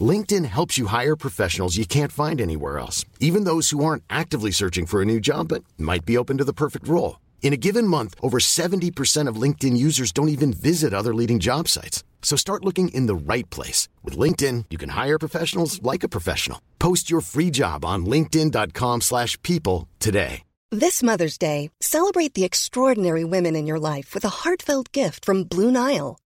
[0.00, 4.52] LinkedIn helps you hire professionals you can't find anywhere else, even those who aren't actively
[4.52, 7.18] searching for a new job but might be open to the perfect role.
[7.42, 11.66] In a given month, over 70% of LinkedIn users don't even visit other leading job
[11.66, 12.04] sites.
[12.22, 13.88] So start looking in the right place.
[14.04, 16.60] With LinkedIn, you can hire professionals like a professional.
[16.78, 20.42] Post your free job on linkedin.com slash people today.
[20.72, 25.42] This Mother's Day, celebrate the extraordinary women in your life with a heartfelt gift from
[25.42, 26.20] Blue Nile.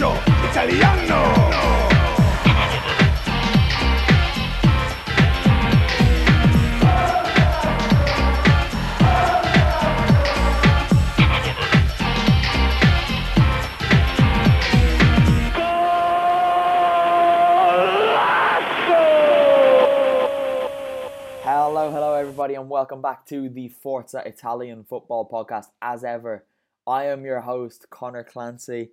[0.00, 0.14] calcio
[0.48, 1.48] italiano.
[21.42, 25.66] Hello, hello, everybody, and welcome back to the Forza Italian Football Podcast.
[25.82, 26.44] As ever,
[26.86, 28.90] I am your host, Connor Clancy.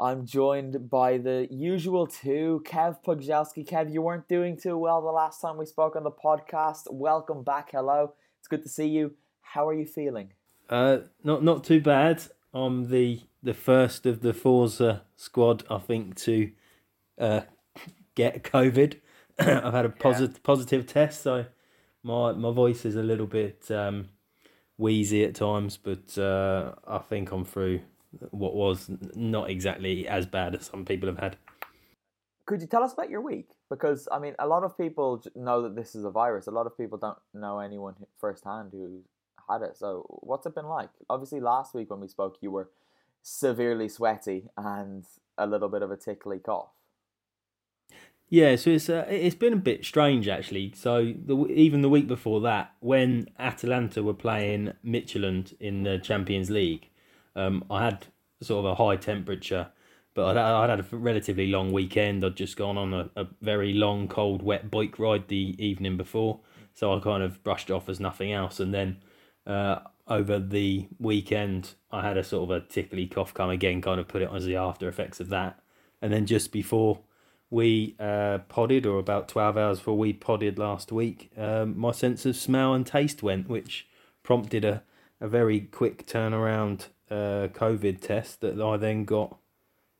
[0.00, 3.66] I'm joined by the usual two, Kev Pogzelski.
[3.66, 6.84] Kev, you weren't doing too well the last time we spoke on the podcast.
[6.88, 7.70] Welcome back.
[7.72, 9.14] Hello, it's good to see you.
[9.40, 10.34] How are you feeling?
[10.70, 12.22] Uh, not not too bad.
[12.54, 16.52] I'm the the first of the Forza squad, I think, to
[17.18, 17.40] uh,
[18.14, 19.00] get COVID.
[19.40, 21.46] I've had a positive positive test, so
[22.04, 24.10] my my voice is a little bit um,
[24.76, 27.80] wheezy at times, but uh, I think I'm through
[28.30, 31.36] what was not exactly as bad as some people have had.
[32.46, 33.50] Could you tell us about your week?
[33.68, 36.46] Because I mean, a lot of people know that this is a virus.
[36.46, 39.02] A lot of people don't know anyone firsthand who
[39.48, 39.76] had it.
[39.76, 40.90] So, what's it been like?
[41.10, 42.70] Obviously, last week when we spoke, you were
[43.22, 45.04] severely sweaty and
[45.36, 46.70] a little bit of a tickly cough.
[48.30, 50.72] Yeah, so it's uh, it's been a bit strange actually.
[50.76, 56.50] So the, even the week before that, when Atalanta were playing Midtjylland in the Champions
[56.50, 56.90] League,
[57.38, 58.06] um, I had
[58.42, 59.68] sort of a high temperature,
[60.14, 62.24] but I'd, I'd had a relatively long weekend.
[62.24, 66.40] I'd just gone on a, a very long, cold, wet bike ride the evening before,
[66.74, 68.60] so I kind of brushed it off as nothing else.
[68.60, 68.98] And then
[69.46, 74.00] uh, over the weekend, I had a sort of a tickly cough come again, kind
[74.00, 75.60] of put it on as the after effects of that.
[76.02, 77.00] And then just before
[77.50, 82.26] we uh, podded, or about 12 hours before we podded last week, um, my sense
[82.26, 83.86] of smell and taste went, which
[84.22, 84.82] prompted a,
[85.20, 89.36] a very quick turnaround uh, COVID test that I then got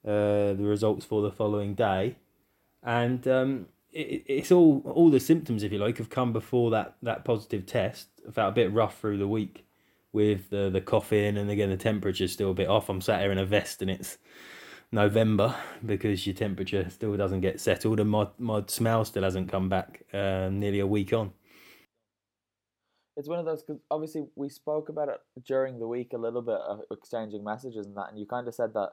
[0.04, 2.16] uh, the results for the following day.
[2.82, 6.96] And um, it, it's all all the symptoms, if you like, have come before that,
[7.02, 8.08] that positive test.
[8.26, 9.64] I felt a bit rough through the week
[10.12, 12.88] with the, the coughing, and again, the temperature's still a bit off.
[12.88, 14.18] I'm sat here in a vest and it's
[14.90, 15.54] November
[15.84, 20.02] because your temperature still doesn't get settled and my, my smell still hasn't come back
[20.12, 21.32] uh, nearly a week on.
[23.18, 26.40] It's one of those because obviously we spoke about it during the week a little
[26.40, 28.92] bit, uh, exchanging messages and that, and you kind of said that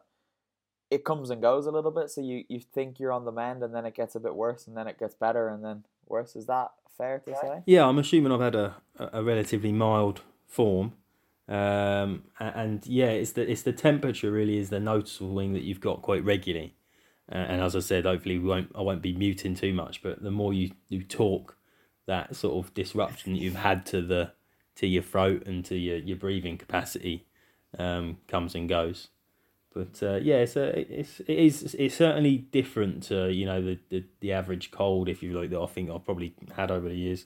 [0.90, 2.10] it comes and goes a little bit.
[2.10, 4.66] So you, you think you're on the mend, and then it gets a bit worse,
[4.68, 6.36] and then it gets better, and then worse.
[6.36, 7.62] Is that fair to say?
[7.68, 10.94] Yeah, I'm assuming I've had a, a relatively mild form.
[11.48, 15.82] Um, and yeah, it's the it's the temperature really is the noticeable thing that you've
[15.82, 16.76] got quite regularly.
[17.32, 20.02] Uh, and as I said, hopefully we won't I won't be muting too much.
[20.02, 21.58] But the more you, you talk,
[22.08, 24.32] that sort of disruption that you've had to the
[24.76, 27.26] to your throat and to your, your breathing capacity
[27.80, 29.10] um, comes and goes.
[29.74, 34.06] But uh, yeah, it's it's it is it's certainly different to you know the, the,
[34.22, 37.26] the average cold if you like that I think I've probably had over the years.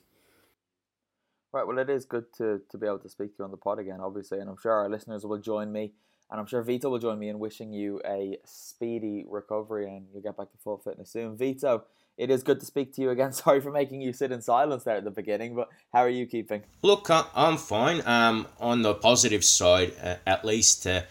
[1.51, 1.65] Right.
[1.65, 3.77] Well, it is good to to be able to speak to you on the pod
[3.77, 5.93] again, obviously, and I'm sure our listeners will join me,
[6.31, 10.23] and I'm sure Vito will join me in wishing you a speedy recovery and you'll
[10.23, 11.37] get back to full fitness soon.
[11.37, 11.85] Vito,
[12.19, 13.31] it is good to speak to you again.
[13.33, 16.27] Sorry for making you sit in silence there at the beginning, but how are you
[16.27, 16.61] keeping?
[16.83, 18.01] Look, I'm fine.
[18.05, 21.01] Um, on the positive side, uh, at least, uh,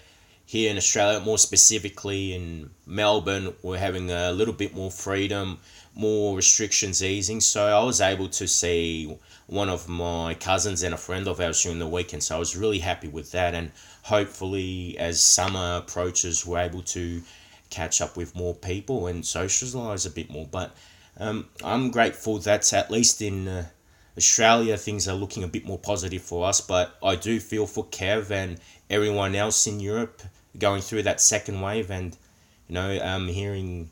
[0.45, 5.59] here in Australia, more specifically in Melbourne, we're having a little bit more freedom,
[5.95, 7.41] more restrictions easing.
[7.41, 11.63] So I was able to see one of my cousins and a friend of ours
[11.63, 12.23] during the weekend.
[12.23, 13.55] So I was really happy with that.
[13.55, 13.73] And
[14.03, 17.23] hopefully, as summer approaches, we're able to
[17.71, 20.47] catch up with more people and socialize a bit more.
[20.51, 20.75] But
[21.19, 23.67] um, I'm grateful that at least in uh,
[24.17, 26.61] Australia things are looking a bit more positive for us.
[26.61, 28.59] But I do feel for Kev and
[28.91, 30.23] everyone else in Europe
[30.59, 31.91] going through that second wave.
[31.91, 32.17] And
[32.69, 33.91] you know, um, hearing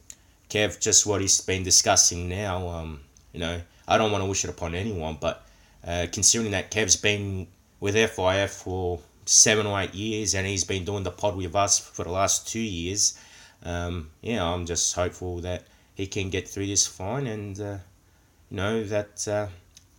[0.51, 2.69] Kev just what he's been discussing now.
[2.69, 3.01] Um,
[3.33, 5.47] you know, I don't want to wish it upon anyone, but
[5.87, 7.47] uh, considering that Kev's been
[7.81, 11.79] with FIF for seven or eight years and he's been doing the pod with us
[11.79, 13.19] for the last two years,
[13.65, 15.65] um, yeah, I'm just hopeful that
[15.97, 17.79] he can get through this fine and, uh,
[18.51, 19.49] you know, that, uh,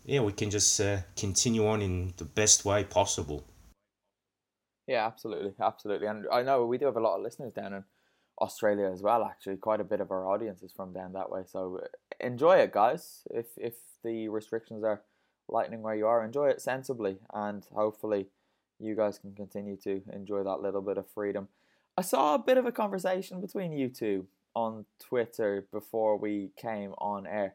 [0.06, 3.44] yeah, we can just uh, continue on in the best way possible.
[4.86, 6.08] Yeah, absolutely, absolutely.
[6.08, 7.84] And I know we do have a lot of listeners down in
[8.40, 9.24] Australia as well.
[9.24, 11.42] Actually, quite a bit of our audience is from down that way.
[11.46, 11.88] So uh,
[12.20, 13.24] enjoy it, guys.
[13.32, 13.74] If if
[14.04, 15.02] the restrictions are
[15.50, 18.28] lightning where you are, enjoy it sensibly, and hopefully,
[18.80, 21.48] you guys can continue to enjoy that little bit of freedom.
[21.98, 24.28] I saw a bit of a conversation between you two
[24.58, 27.54] on Twitter before we came on air.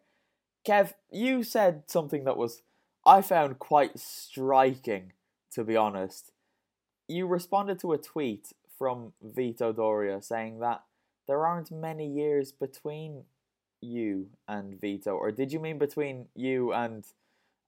[0.65, 2.63] Kev, you said something that was
[3.05, 5.13] I found quite striking,
[5.53, 6.31] to be honest.
[7.09, 10.85] You responded to a tweet from Vito Doria saying that
[11.27, 13.25] there aren't many years between
[13.81, 17.05] you and Vito, or did you mean between you and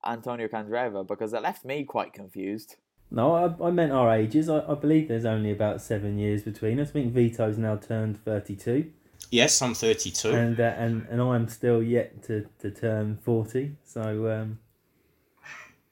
[0.06, 1.04] Antonio Candreva?
[1.04, 2.76] Because it left me quite confused.
[3.10, 4.48] No, I, I meant our ages.
[4.48, 6.90] I, I believe there's only about seven years between us.
[6.90, 8.92] I think Vito's now turned 32.
[9.30, 10.30] Yes, I'm 32.
[10.30, 13.76] And uh, and, and I'm still yet to, to turn 40.
[13.84, 14.58] So, um,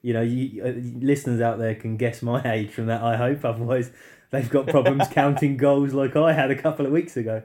[0.01, 3.43] you know, you, uh, listeners out there can guess my age from that, I hope.
[3.45, 3.91] Otherwise,
[4.31, 7.41] they've got problems counting goals like I had a couple of weeks ago.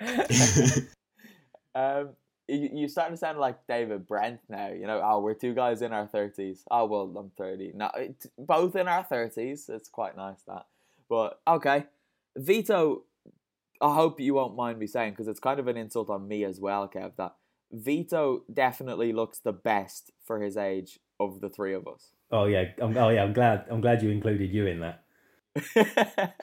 [1.74, 2.10] um,
[2.48, 4.68] you, you're starting to sound like David Brent now.
[4.68, 6.60] You know, oh, we're two guys in our 30s.
[6.70, 7.72] Oh, well, I'm 30.
[7.74, 7.90] No,
[8.38, 9.68] both in our 30s.
[9.68, 10.66] It's quite nice that.
[11.08, 11.86] But, okay.
[12.36, 13.02] Vito,
[13.80, 16.44] I hope you won't mind me saying, because it's kind of an insult on me
[16.44, 17.34] as well, Kev, that
[17.72, 22.10] Vito definitely looks the best for his age of the three of us.
[22.30, 23.66] Oh yeah, I'm, oh yeah, I'm glad.
[23.70, 25.02] I'm glad you included you in that.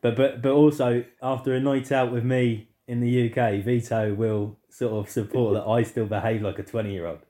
[0.00, 4.58] but but but also after a night out with me in the UK, Vito will
[4.68, 7.20] sort of support that I still behave like a twenty year old.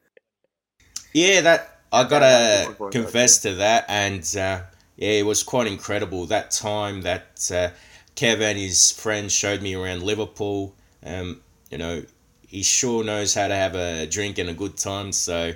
[1.12, 4.62] Yeah, that I gotta confess to that, and uh,
[4.96, 7.70] yeah, it was quite incredible that time that uh,
[8.16, 10.74] Kev and his friends showed me around Liverpool.
[11.04, 11.40] Um,
[11.70, 12.04] you know,
[12.46, 15.12] he sure knows how to have a drink and a good time.
[15.12, 15.52] So,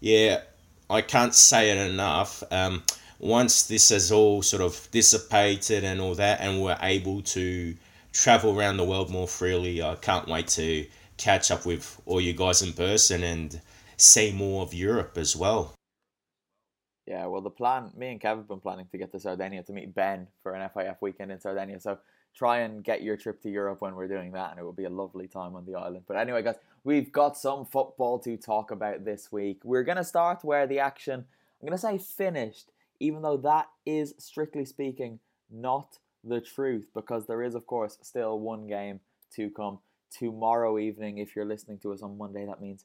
[0.00, 0.42] yeah,
[0.88, 2.42] I can't say it enough.
[2.50, 2.84] Um,
[3.18, 7.74] once this has all sort of dissipated and all that, and we're able to
[8.12, 10.86] travel around the world more freely, I can't wait to
[11.16, 13.60] catch up with all you guys in person and
[13.96, 15.74] see more of Europe as well.
[17.06, 19.72] Yeah, well, the plan, me and Kev have been planning to get to Sardinia to
[19.72, 21.78] meet Ben for an FIF weekend in Sardinia.
[21.78, 21.98] So
[22.34, 24.84] try and get your trip to Europe when we're doing that, and it will be
[24.84, 26.04] a lovely time on the island.
[26.08, 29.60] But anyway, guys, we've got some football to talk about this week.
[29.62, 31.24] We're going to start where the action,
[31.60, 37.26] I'm going to say finished, even though that is strictly speaking not the truth, because
[37.26, 38.98] there is, of course, still one game
[39.36, 39.78] to come
[40.10, 41.18] tomorrow evening.
[41.18, 42.84] If you're listening to us on Monday, that means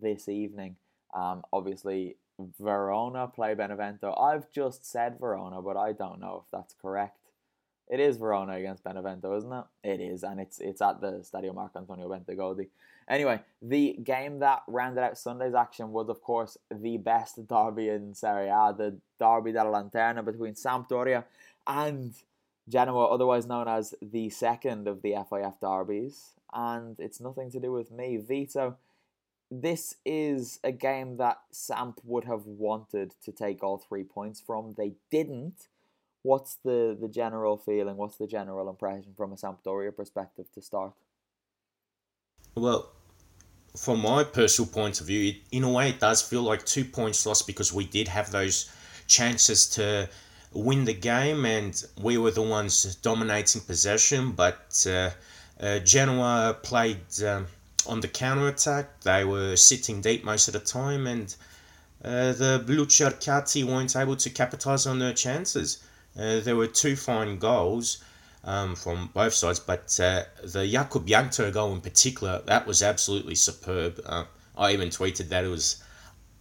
[0.00, 0.76] this evening.
[1.14, 4.14] Um, obviously, Verona play Benevento.
[4.14, 7.18] I've just said Verona, but I don't know if that's correct.
[7.88, 9.64] It is Verona against Benevento, isn't it?
[9.84, 12.68] It is, and it's it's at the Stadio Marco Antonio Bentegodi.
[13.08, 18.14] Anyway, the game that rounded out Sunday's action was, of course, the best derby in
[18.14, 21.24] Serie A, the Derby della Lanterna between Sampdoria
[21.66, 22.14] and
[22.68, 26.30] Genoa, otherwise known as the second of the FIF derbies.
[26.54, 28.16] And it's nothing to do with me.
[28.16, 28.76] Vito,
[29.52, 34.74] this is a game that Samp would have wanted to take all three points from.
[34.78, 35.68] They didn't.
[36.22, 37.98] What's the, the general feeling?
[37.98, 40.94] What's the general impression from a Sampdoria perspective to start?
[42.54, 42.92] Well,
[43.76, 46.84] from my personal point of view, it, in a way, it does feel like two
[46.84, 48.72] points lost because we did have those
[49.06, 50.08] chances to
[50.54, 54.32] win the game and we were the ones dominating possession.
[54.32, 55.10] But uh,
[55.60, 57.46] uh, Genoa played um,
[57.86, 59.00] on the counter attack.
[59.00, 61.34] They were sitting deep most of the time, and
[62.04, 62.86] uh, the Blue
[63.66, 65.82] weren't able to capitalize on their chances.
[66.18, 68.02] Uh, there were two fine goals
[68.44, 73.34] um, from both sides, but uh, the Jakub Jankto goal in particular, that was absolutely
[73.34, 74.00] superb.
[74.04, 74.24] Uh,
[74.56, 75.82] I even tweeted that it was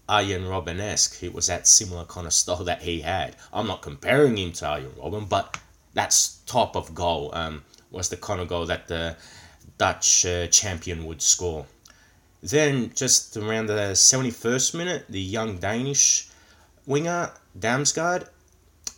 [0.10, 1.24] Arjen Robben esque.
[1.24, 3.36] It was that similar kind of style that he had.
[3.54, 5.58] I'm not comparing him to Arjen Robben, but
[5.94, 9.16] that's type of goal um, was the kind of goal that the
[9.82, 11.66] Dutch uh, champion would score.
[12.44, 16.30] Then, just around the 71st minute, the young Danish
[16.86, 18.30] winger, Damsgaard,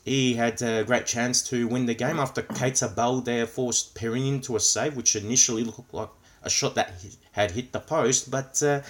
[0.04, 4.58] he had a great chance to win the game after Keita Balde forced Perin into
[4.58, 6.10] a save, which initially looked like
[6.42, 6.92] a shot that
[7.32, 8.82] had hit the post, but uh,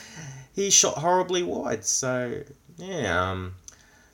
[0.55, 1.85] he shot horribly wide.
[1.85, 2.41] So,
[2.77, 3.53] yeah, um,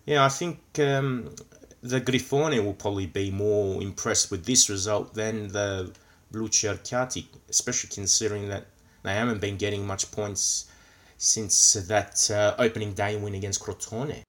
[0.05, 1.33] yeah, I think um,
[1.81, 5.93] the Grifone will probably be more impressed with this result than the
[6.31, 8.67] Blucerchiati, especially considering that
[9.03, 10.69] they haven't been getting much points
[11.17, 14.23] since that uh, opening day win against Crotone.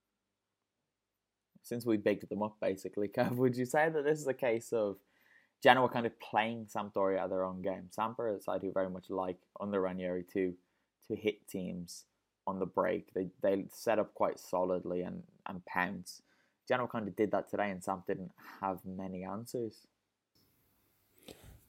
[1.63, 4.73] Since we bigged them up, basically, Kev, would you say that this is a case
[4.73, 4.97] of
[5.63, 7.91] Genoa kind of playing Sampdoria at their own game?
[7.97, 10.55] Sampdoria is a side who very much like under Ranieri to
[11.09, 12.05] to hit teams
[12.47, 13.13] on the break.
[13.15, 16.23] They they set up quite solidly and and pounce.
[16.67, 19.87] Genoa kind of did that today, and Samp didn't have many answers.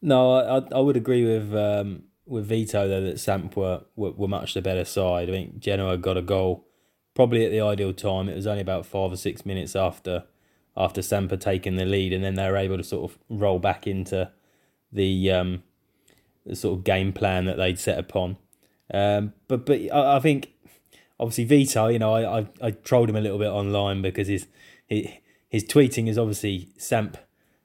[0.01, 4.27] No, I I would agree with um, with Vito though that Samp were, were, were
[4.27, 5.29] much the better side.
[5.29, 6.65] I think Genoa got a goal
[7.13, 8.29] probably at the ideal time.
[8.29, 10.23] It was only about five or six minutes after
[10.75, 13.59] after Samp had taken the lead, and then they were able to sort of roll
[13.59, 14.31] back into
[14.91, 15.63] the um,
[16.45, 18.37] the sort of game plan that they'd set upon.
[18.93, 20.51] Um, but but I, I think
[21.19, 24.47] obviously Vito, you know, I, I I trolled him a little bit online because his
[24.87, 25.07] his,
[25.49, 27.17] his tweeting is obviously Samp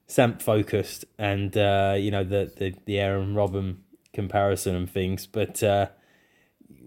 [0.07, 3.77] Samp focused, and uh, you know the the the Arjen Robben
[4.13, 5.27] comparison and things.
[5.27, 5.87] But uh,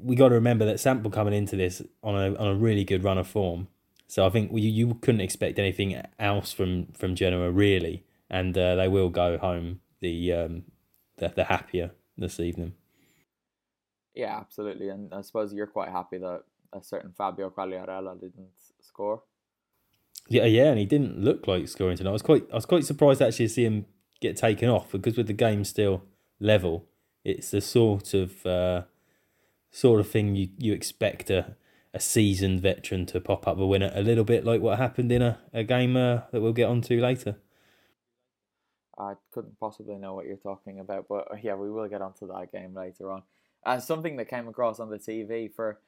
[0.03, 3.05] we got to remember that Sample coming into this on a on a really good
[3.05, 3.69] run of form.
[4.07, 8.75] So I think you you couldn't expect anything else from from Genoa really, and uh,
[8.75, 10.65] they will go home the um
[11.19, 12.75] the, the happier this evening.
[14.15, 18.49] Yeah, absolutely, and I suppose you're quite happy that a certain Fabio Quagliarella didn't
[18.81, 19.23] score.
[20.29, 22.11] Yeah, yeah, and he didn't look like scoring tonight.
[22.11, 23.87] I was quite, I was quite surprised actually to see him
[24.21, 26.05] get taken off because with the game still
[26.39, 26.87] level,
[27.25, 28.83] it's the sort of uh,
[29.71, 31.57] sort of thing you, you expect a,
[31.93, 33.91] a seasoned veteran to pop up a winner.
[33.95, 37.01] A little bit like what happened in a, a game uh, that we'll get onto
[37.01, 37.37] later.
[38.99, 42.27] I couldn't possibly know what you're talking about, but uh, yeah, we will get onto
[42.29, 43.23] that game later on.
[43.65, 45.81] Uh, something that came across on the TV for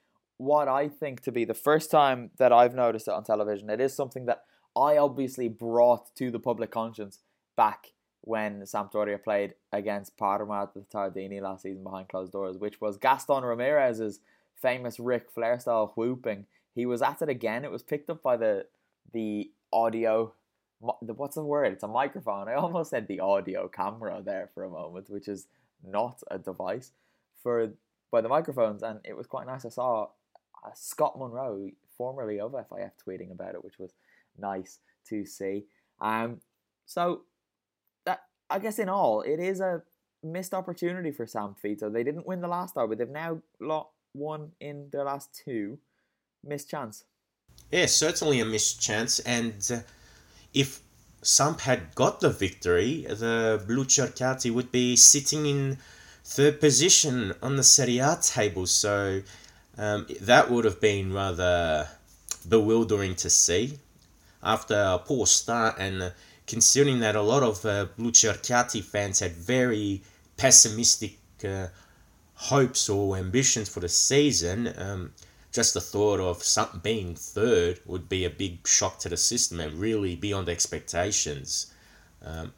[0.42, 3.70] what I think to be the first time that I've noticed it on television.
[3.70, 4.42] It is something that
[4.76, 7.20] I obviously brought to the public conscience
[7.56, 12.80] back when Sampdoria played against Parma at the Tardini last season behind closed doors, which
[12.80, 14.18] was Gaston Ramirez's
[14.60, 16.46] famous Ric Flair style whooping.
[16.74, 17.64] He was at it again.
[17.64, 18.66] It was picked up by the
[19.12, 20.32] the audio.
[20.80, 21.72] What's the word?
[21.72, 22.48] It's a microphone.
[22.48, 25.46] I almost said the audio camera there for a moment, which is
[25.84, 26.90] not a device
[27.42, 27.74] for
[28.10, 29.64] by the microphones, and it was quite nice.
[29.64, 30.08] I saw
[30.64, 33.92] uh, Scott Monroe, formerly of FIF, tweeting about it, which was
[34.38, 34.78] nice
[35.08, 35.64] to see.
[36.00, 36.40] Um,
[36.86, 37.22] so
[38.04, 39.82] that I guess in all, it is a
[40.22, 41.90] missed opportunity for Sam Vito.
[41.90, 45.78] They didn't win the last but they've now lot won in their last two.
[46.44, 47.04] Missed chance.
[47.70, 49.20] Yeah, certainly a missed chance.
[49.20, 49.80] And uh,
[50.52, 50.80] if
[51.22, 55.78] Samp had got the victory, the Blucerchiati would be sitting in
[56.24, 58.66] third position on the Serie A table.
[58.66, 59.22] So
[59.78, 61.88] um, that would have been rather
[62.48, 63.78] bewildering to see
[64.42, 66.12] after a poor start and
[66.46, 70.02] considering that a lot of uh, Blucerchiati fans had very
[70.36, 71.68] pessimistic uh,
[72.34, 74.72] hopes or ambitions for the season.
[74.76, 75.12] Um,
[75.52, 79.60] just the thought of something being third would be a big shock to the system
[79.60, 81.72] and really beyond expectations.
[82.24, 82.52] Um,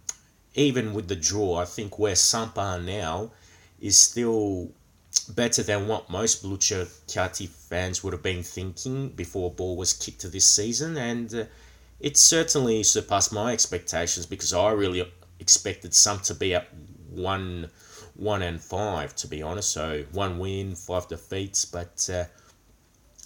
[0.54, 3.32] even with the draw, I think where Samp are now
[3.80, 4.70] is still
[5.24, 10.48] better than what most Blucerchiati fans would have been thinking before ball was kicked this
[10.48, 11.44] season, and uh,
[12.00, 16.68] it certainly surpassed my expectations because I really expected some to be at
[17.10, 17.70] one,
[18.14, 19.70] one and five to be honest.
[19.70, 22.24] So one win, five defeats, but uh,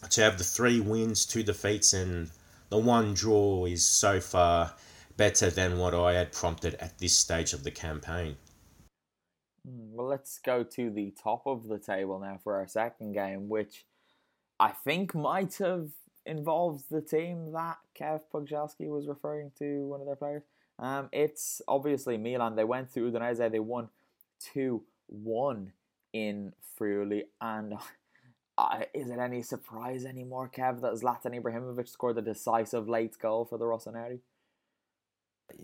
[0.09, 2.31] to have the three wins, two defeats, and
[2.69, 4.75] the one draw is so far
[5.17, 8.37] better than what I had prompted at this stage of the campaign.
[9.68, 13.48] Hmm, well, let's go to the top of the table now for our second game,
[13.48, 13.84] which
[14.58, 15.90] I think might have
[16.25, 20.42] involved the team that Kev Pogjalski was referring to, one of their players.
[20.78, 22.56] Um, it's obviously Milan.
[22.56, 23.50] They went through Udinese.
[23.50, 23.88] They won
[24.52, 25.72] 2 1
[26.12, 27.25] in Friuli.
[27.40, 27.75] And
[28.58, 33.44] uh, is it any surprise anymore, Kev, that Zlatan Ibrahimovic scored the decisive late goal
[33.44, 34.20] for the Rossoneri?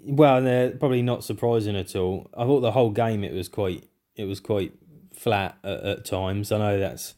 [0.02, 2.30] Well, they're probably not surprising at all.
[2.36, 4.72] I thought the whole game it was quite it was quite
[5.12, 6.52] flat at, at times.
[6.52, 7.14] I know that's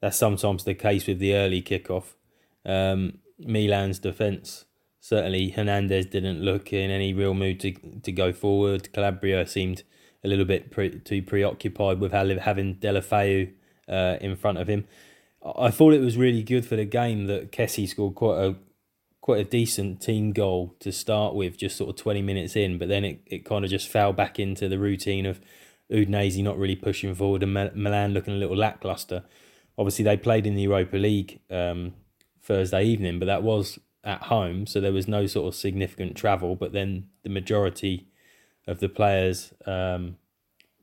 [0.00, 2.14] that's sometimes the case with the early kickoff.
[2.64, 4.66] Um, Milan's defence
[5.06, 7.72] certainly Hernandez didn't look in any real mood to
[8.02, 8.92] to go forward.
[8.92, 9.84] Calabria seemed
[10.24, 13.52] a little bit pre- too preoccupied with having Deulofeu
[13.88, 14.86] uh, in front of him.
[15.44, 18.56] I thought it was really good for the game that Kessie scored quite a
[19.20, 22.88] quite a decent team goal to start with, just sort of 20 minutes in, but
[22.88, 25.40] then it, it kind of just fell back into the routine of
[25.90, 29.24] Udinese not really pushing forward and Milan looking a little lackluster.
[29.78, 31.94] Obviously, they played in the Europa League um,
[32.42, 36.56] Thursday evening, but that was at home, so there was no sort of significant travel.
[36.56, 38.08] But then the majority
[38.66, 40.16] of the players um,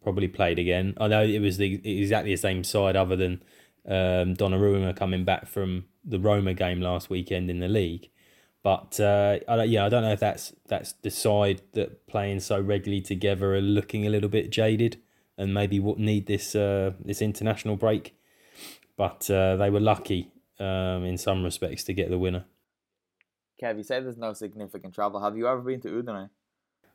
[0.03, 0.93] probably played again.
[0.99, 3.41] I know it was the exactly the same side, other than
[3.87, 8.09] um, Donnarumma coming back from the Roma game last weekend in the league.
[8.63, 12.59] But uh, I yeah, I don't know if that's that's the side that playing so
[12.59, 15.01] regularly together are looking a little bit jaded
[15.37, 18.15] and maybe what need this uh, this international break.
[18.95, 22.45] But uh, they were lucky um, in some respects to get the winner.
[23.61, 25.21] Kev, you say there's no significant travel.
[25.21, 26.29] Have you ever been to Udine?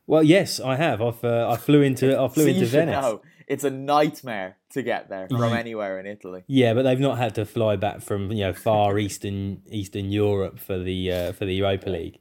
[0.06, 1.02] Well, yes, I have.
[1.02, 3.02] I've uh, I flew into I flew so into Venice.
[3.02, 3.20] Know.
[3.48, 6.44] It's a nightmare to get there from anywhere in Italy.
[6.46, 10.58] Yeah, but they've not had to fly back from you know far eastern Eastern Europe
[10.58, 12.18] for the uh, for the Europa League.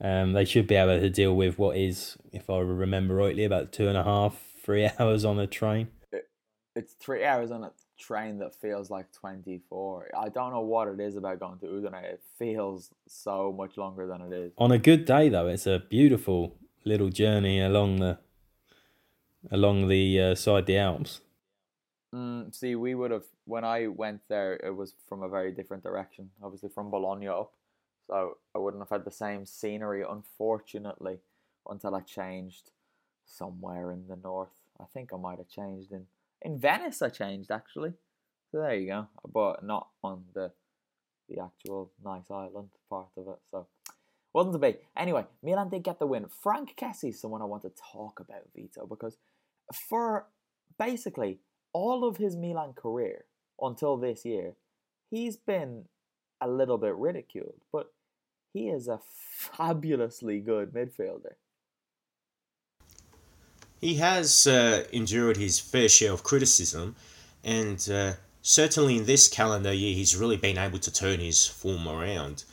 [0.00, 3.72] Um, they should be able to deal with what is, if I remember rightly, about
[3.72, 5.88] two and a half, three hours on a train.
[6.12, 6.28] It,
[6.76, 10.10] it's three hours on a train that feels like 24.
[10.16, 12.04] I don't know what it is about going to Udine.
[12.04, 14.52] It feels so much longer than it is.
[14.56, 16.54] On a good day, though, it's a beautiful
[16.84, 18.18] little journey along the
[19.50, 21.20] along the uh, side the Alps.
[22.14, 24.54] Mm, see, we would have when I went there.
[24.54, 27.52] It was from a very different direction, obviously from Bologna up.
[28.06, 31.18] So I wouldn't have had the same scenery, unfortunately,
[31.68, 32.70] until I changed
[33.26, 34.62] somewhere in the north.
[34.80, 36.06] I think I might have changed in
[36.42, 37.02] in Venice.
[37.02, 37.92] I changed actually.
[38.50, 40.52] So there you go, but not on the
[41.28, 43.38] the actual nice island part of it.
[43.50, 43.66] So
[44.32, 44.76] wasn't to be.
[44.96, 46.26] Anyway, Milan did get the win.
[46.42, 49.16] Frank Kessie is someone I want to talk about, Vito, because
[49.88, 50.26] for
[50.78, 51.38] basically
[51.72, 53.24] all of his Milan career
[53.60, 54.54] until this year,
[55.10, 55.84] he's been
[56.40, 57.92] a little bit ridiculed, but
[58.52, 59.00] he is a
[59.36, 61.34] fabulously good midfielder.
[63.80, 66.96] He has uh, endured his fair share of criticism,
[67.44, 68.12] and uh,
[68.42, 72.44] certainly in this calendar year, he's really been able to turn his form around.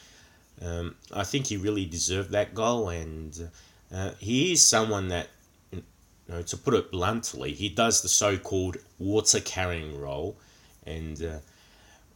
[0.62, 3.50] Um, I think he really deserved that goal, and
[3.94, 5.28] uh, he is someone that,
[5.72, 5.84] you
[6.30, 10.38] know, to put it bluntly, he does the so-called water carrying role,
[10.86, 11.40] and uh,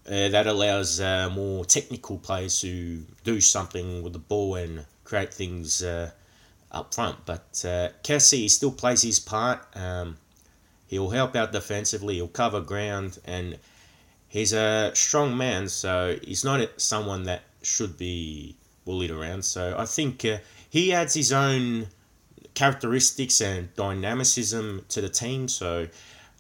[0.08, 5.34] uh, that allows uh, more technical players to do something with the ball and create
[5.34, 6.10] things uh,
[6.72, 7.18] up front.
[7.26, 9.66] But uh, Kessie still plays his part.
[9.76, 10.18] Um,
[10.88, 12.16] he'll help out defensively.
[12.16, 13.60] He'll cover ground, and
[14.30, 15.68] he's a strong man.
[15.68, 19.44] So he's not someone that should be bullied around.
[19.44, 20.38] So I think uh,
[20.70, 21.88] he adds his own
[22.54, 25.48] characteristics and dynamicism to the team.
[25.48, 25.88] So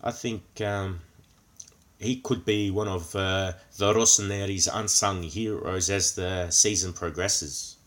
[0.01, 1.01] I think um,
[1.99, 7.77] he could be one of uh, the Rossoneri's unsung heroes as the season progresses.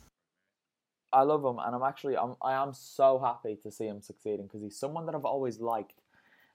[1.12, 4.47] I love him, and I'm actually I'm I am so happy to see him succeeding
[4.47, 6.01] because he's someone that I've always liked,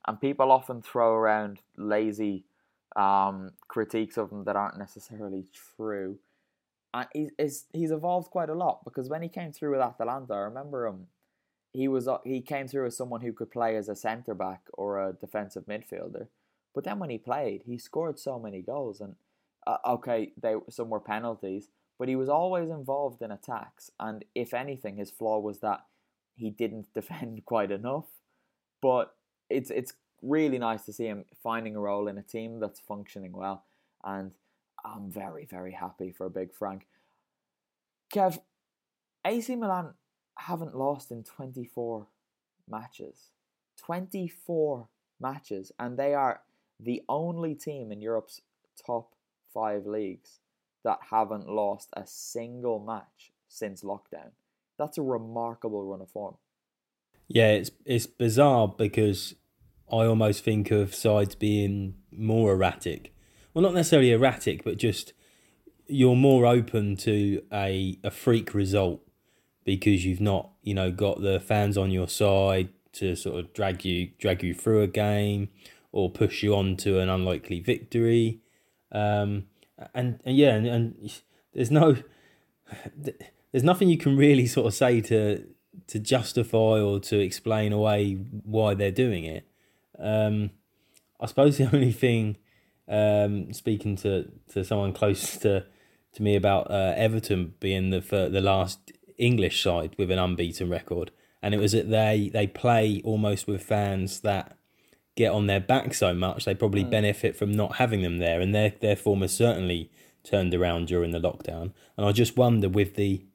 [0.07, 2.45] and people often throw around lazy
[2.95, 6.17] um, critiques of him that aren't necessarily true
[6.97, 10.39] and he's he's evolved quite a lot because when he came through with Atalanta, I
[10.39, 11.07] remember him.
[11.73, 14.61] He was uh, he came through as someone who could play as a centre back
[14.73, 16.27] or a defensive midfielder,
[16.73, 19.15] but then when he played, he scored so many goals and
[19.65, 23.91] uh, okay, they some were penalties, but he was always involved in attacks.
[23.99, 25.81] And if anything, his flaw was that
[26.35, 28.05] he didn't defend quite enough.
[28.81, 29.13] But
[29.49, 33.33] it's it's really nice to see him finding a role in a team that's functioning
[33.33, 33.65] well
[34.03, 34.31] and
[34.95, 36.87] I'm very, very happy for a big Frank.
[38.13, 38.39] Kev,
[39.25, 39.93] AC Milan
[40.37, 42.07] haven't lost in 24
[42.69, 43.31] matches.
[43.77, 44.87] 24
[45.19, 46.41] matches, and they are
[46.79, 48.41] the only team in Europe's
[48.85, 49.13] top
[49.53, 50.39] five leagues
[50.83, 54.31] that haven't lost a single match since lockdown.
[54.77, 56.35] That's a remarkable run of form.
[57.27, 59.35] Yeah, it's it's bizarre because
[59.91, 63.13] I almost think of sides being more erratic
[63.57, 65.13] well, not necessarily erratic, but just
[65.87, 69.01] you're more open to a, a freak result
[69.65, 73.83] because you've not, you know, got the fans on your side to sort of drag
[73.83, 75.49] you drag you through a game
[75.91, 78.41] or push you on to an unlikely victory.
[78.91, 79.47] Um,
[79.95, 81.21] and, and yeah, and, and
[81.55, 81.97] there's no
[83.51, 85.43] there's nothing you can really sort of say to
[85.87, 89.47] to justify or to explain away why they're doing it.
[89.97, 90.51] Um,
[91.19, 92.37] I suppose the only thing
[92.87, 95.65] um, speaking to, to someone close to,
[96.13, 101.11] to me about uh, Everton being the the last English side with an unbeaten record,
[101.41, 104.57] and it was that they they play almost with fans that
[105.15, 106.91] get on their back so much they probably mm.
[106.91, 109.91] benefit from not having them there, and their their form has certainly
[110.23, 111.71] turned around during the lockdown.
[111.95, 113.25] And I just wonder with the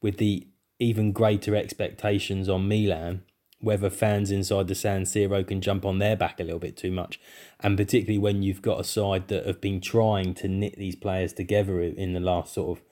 [0.00, 0.46] with the
[0.78, 3.22] even greater expectations on Milan
[3.60, 6.90] whether fans inside the San Siro can jump on their back a little bit too
[6.90, 7.20] much.
[7.60, 11.32] And particularly when you've got a side that have been trying to knit these players
[11.32, 12.84] together in the last sort of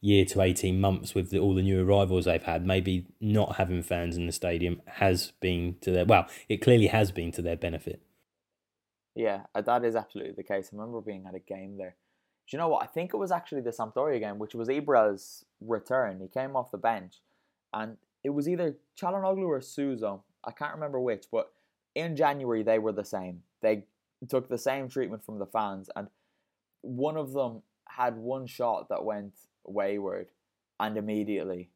[0.00, 3.82] year to 18 months with the, all the new arrivals they've had, maybe not having
[3.82, 7.56] fans in the stadium has been to their, well, it clearly has been to their
[7.56, 8.02] benefit.
[9.14, 10.70] Yeah, uh, that is absolutely the case.
[10.72, 11.96] I remember being at a game there.
[12.46, 12.82] Do you know what?
[12.82, 16.20] I think it was actually the Sampdoria game, which was Ibra's return.
[16.20, 17.20] He came off the bench
[17.72, 20.24] and it was either Calhanoglu or Suso.
[20.42, 21.52] I can't remember which, but
[21.94, 23.42] in January they were the same.
[23.60, 23.84] They
[24.28, 26.08] took the same treatment from the fans, and
[26.80, 29.34] one of them had one shot that went
[29.64, 30.28] wayward,
[30.80, 31.68] and immediately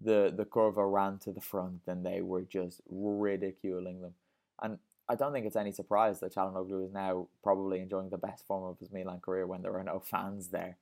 [0.00, 4.14] the the Curva ran to the front, and they were just ridiculing them.
[4.62, 8.46] And I don't think it's any surprise that Calhanoglu is now probably enjoying the best
[8.46, 10.76] form of his Milan career when there are no fans there.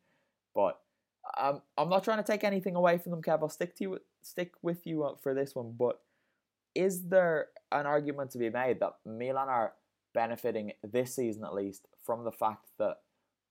[0.55, 0.79] But
[1.37, 3.41] I'm I'm not trying to take anything away from them, Kev.
[3.43, 5.75] I'll stick to you, stick with you uh, for this one.
[5.79, 6.01] But
[6.75, 9.73] is there an argument to be made that Milan are
[10.15, 12.99] benefiting this season at least from the fact that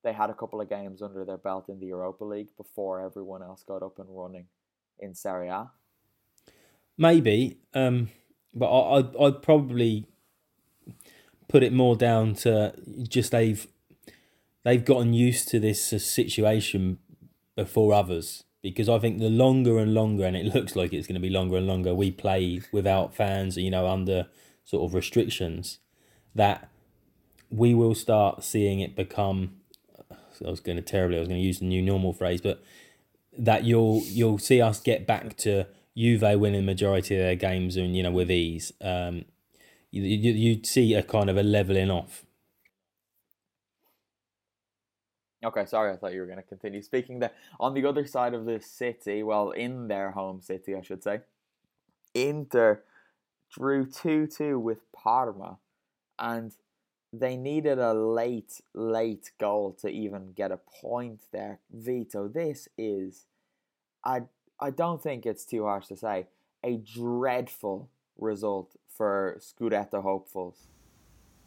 [0.03, 3.43] they had a couple of games under their belt in the Europa League before everyone
[3.43, 4.45] else got up and running
[4.99, 5.69] in Serie A?
[6.97, 8.09] Maybe, um,
[8.53, 10.07] but I, I'd, I'd probably
[11.47, 13.67] put it more down to just they've
[14.63, 16.99] they've gotten used to this situation
[17.57, 21.15] before others because I think the longer and longer, and it looks like it's going
[21.15, 24.27] to be longer and longer, we play without fans, you know, under
[24.65, 25.79] sort of restrictions,
[26.35, 26.69] that
[27.49, 29.55] we will start seeing it become.
[30.45, 31.17] I was going to terribly.
[31.17, 32.63] I was going to use the new normal phrase, but
[33.37, 35.65] that you'll you'll see us get back to
[35.95, 38.71] Juve winning majority of their games and you know with ease.
[38.81, 39.25] Um,
[39.89, 42.23] you you you see a kind of a leveling off
[45.43, 47.31] Okay, sorry, I thought you were going to continue speaking there.
[47.59, 51.21] On the other side of the city, well, in their home city, I should say,
[52.15, 52.81] Inter
[53.51, 55.57] drew 2 2 with Parma,
[56.17, 56.53] and
[57.13, 61.59] they needed a late, late goal to even get a point there.
[61.71, 63.25] Vito, this is,
[64.03, 64.23] I,
[64.59, 66.27] I don't think it's too harsh to say,
[66.63, 70.67] a dreadful result for Scudetto hopefuls.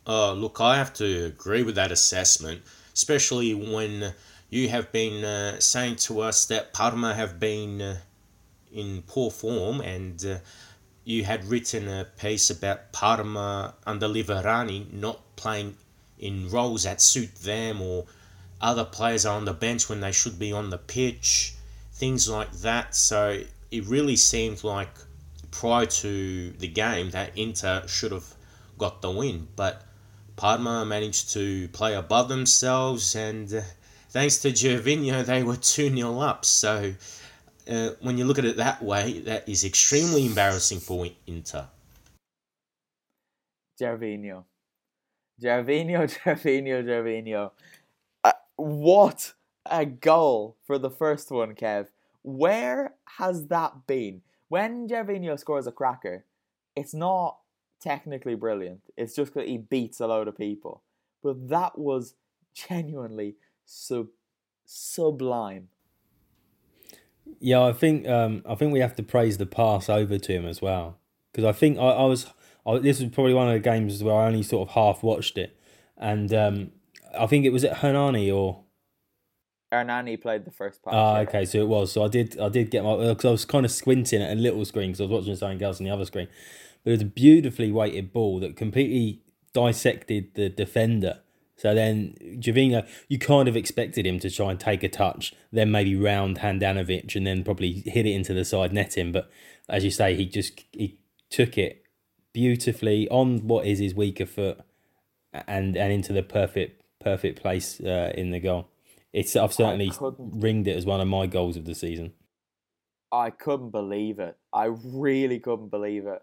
[0.06, 2.62] Uh, look, I have to agree with that assessment
[2.94, 4.14] especially when
[4.50, 7.98] you have been uh, saying to us that Parma have been uh,
[8.72, 10.38] in poor form and uh,
[11.04, 15.76] you had written a piece about Parma under Liverani not playing
[16.18, 18.04] in roles that suit them or
[18.60, 21.54] other players are on the bench when they should be on the pitch,
[21.94, 22.94] things like that.
[22.94, 24.90] So it really seemed like
[25.50, 28.34] prior to the game that Inter should have
[28.76, 29.82] got the win, but
[30.40, 33.60] Parma managed to play above themselves, and uh,
[34.08, 36.46] thanks to Gervinho, they were 2 0 up.
[36.46, 36.94] So,
[37.70, 41.68] uh, when you look at it that way, that is extremely embarrassing for Inter.
[43.78, 44.44] Gervinho.
[45.42, 47.50] Gervinho, Gervinho, Gervinho.
[48.24, 49.34] Uh, what
[49.66, 51.88] a goal for the first one, Kev.
[52.22, 54.22] Where has that been?
[54.48, 56.24] When Gervinho scores a cracker,
[56.74, 57.39] it's not
[57.80, 58.80] technically brilliant.
[58.96, 60.82] It's just that he beats a load of people.
[61.22, 62.14] But that was
[62.54, 64.08] genuinely sub
[64.64, 65.68] sublime.
[67.38, 70.46] Yeah, I think um, I think we have to praise the pass over to him
[70.46, 70.98] as well
[71.32, 72.26] because I think I, I was
[72.66, 75.38] I, this was probably one of the games where I only sort of half watched
[75.38, 75.56] it,
[75.96, 76.72] and um,
[77.16, 78.64] I think it was at Hernani or
[79.72, 80.96] Hernani played the first part.
[80.96, 81.92] Ah, okay, so it was.
[81.92, 84.40] So I did I did get my because I was kind of squinting at a
[84.40, 86.28] little screen because I was watching something else on the other screen,
[86.84, 91.20] but it was a beautifully weighted ball that completely dissected the defender.
[91.56, 95.70] So then Gervinho, you kind of expected him to try and take a touch, then
[95.70, 99.12] maybe round Handanovic and then probably hit it into the side netting.
[99.12, 99.30] But
[99.68, 101.84] as you say, he just he took it
[102.32, 104.60] beautifully on what is his weaker foot
[105.32, 108.68] and and into the perfect perfect place uh, in the goal.
[109.12, 112.14] It's I've certainly ringed it as one of my goals of the season.
[113.12, 114.38] I couldn't believe it.
[114.50, 116.22] I really couldn't believe it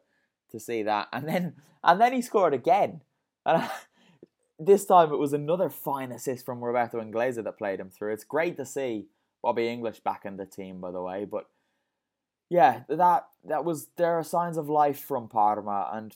[0.51, 1.07] to see that.
[1.11, 3.01] And then and then he scored again.
[3.45, 3.69] And I,
[4.59, 8.13] this time it was another fine assist from Roberto Inglese that played him through.
[8.13, 9.07] It's great to see
[9.41, 11.25] Bobby English back in the team, by the way.
[11.25, 11.47] But
[12.49, 16.15] yeah, that that was there are signs of life from Parma, and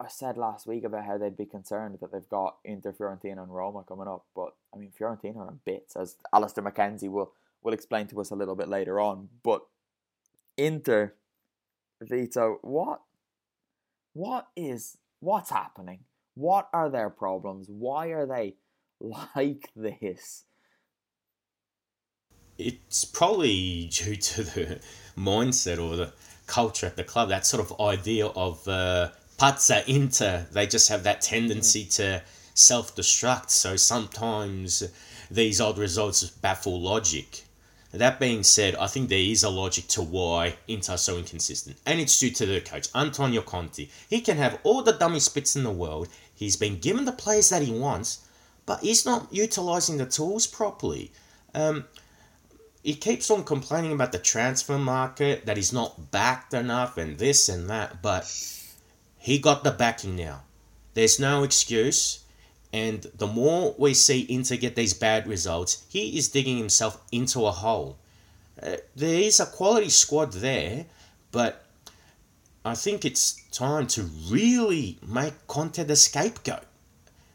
[0.00, 3.54] I said last week about how they'd be concerned that they've got Inter, Fiorentina, and
[3.54, 4.24] Roma coming up.
[4.34, 8.30] But I mean, Fiorentina are in bits, as Alistair McKenzie will will explain to us
[8.30, 9.28] a little bit later on.
[9.42, 9.62] But
[10.56, 11.14] Inter,
[12.00, 13.00] Vito, what,
[14.12, 16.00] what is, what's happening?
[16.34, 17.66] What are their problems?
[17.68, 18.56] Why are they
[19.00, 20.44] like this?
[22.58, 24.80] It's probably due to the
[25.16, 26.12] mindset or the
[26.46, 27.28] culture at the club.
[27.28, 30.46] That sort of idea of uh, pazza inter.
[30.50, 32.22] They just have that tendency to
[32.54, 33.50] self destruct.
[33.50, 34.82] So sometimes
[35.30, 37.44] these odd results baffle logic.
[37.92, 41.78] That being said, I think there is a logic to why Inter are so inconsistent,
[41.86, 43.88] and it's due to the coach, Antonio Conte.
[44.10, 47.48] He can have all the dummy spits in the world, he's been given the players
[47.48, 48.26] that he wants,
[48.66, 51.12] but he's not utilising the tools properly.
[51.54, 51.86] Um,
[52.82, 57.48] he keeps on complaining about the transfer market, that he's not backed enough, and this
[57.48, 58.30] and that, but
[59.16, 60.42] he got the backing now.
[60.92, 62.20] There's no excuse.
[62.72, 67.46] And the more we see Inter get these bad results, he is digging himself into
[67.46, 67.98] a hole.
[68.62, 70.86] Uh, there is a quality squad there,
[71.30, 71.64] but
[72.64, 76.64] I think it's time to really make Conte the scapegoat.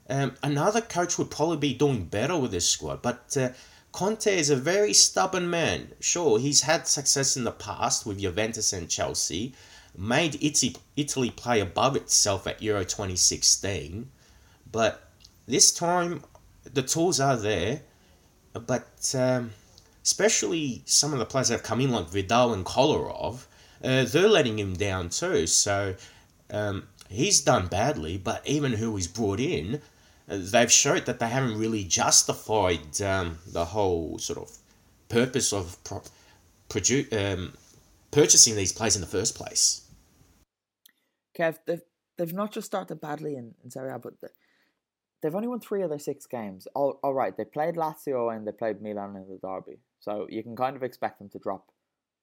[0.10, 3.50] Um, another coach would probably be doing better with this squad, but uh,
[3.94, 5.94] Conte is a very stubborn man.
[6.00, 9.54] Sure, he's had success in the past with Juventus and Chelsea,
[9.98, 14.10] made Italy, Italy play above itself at Euro 2016,
[14.72, 15.03] but
[15.46, 16.24] this time
[16.64, 17.82] the tools are there,
[18.54, 19.52] but um,
[20.04, 23.46] especially some of the players that have come in like Vidal and Kolarov,
[23.84, 25.48] uh, they're letting him down too.
[25.48, 25.96] So
[26.52, 29.82] um, he's done badly, but even who he's brought in,
[30.30, 34.58] uh, they've showed that they haven't really justified um, the whole sort of
[35.10, 36.04] purpose of pro-
[36.70, 37.54] produ- um,
[38.12, 39.82] purchasing these players in the first place.
[41.38, 41.82] Kev, they've,
[42.18, 44.14] they've not just started badly in, in Serie A, but
[45.24, 46.68] they've only won three of their six games.
[46.76, 50.44] All, all right, they played Lazio and they played Milan in the derby, so you
[50.44, 51.72] can kind of expect them to drop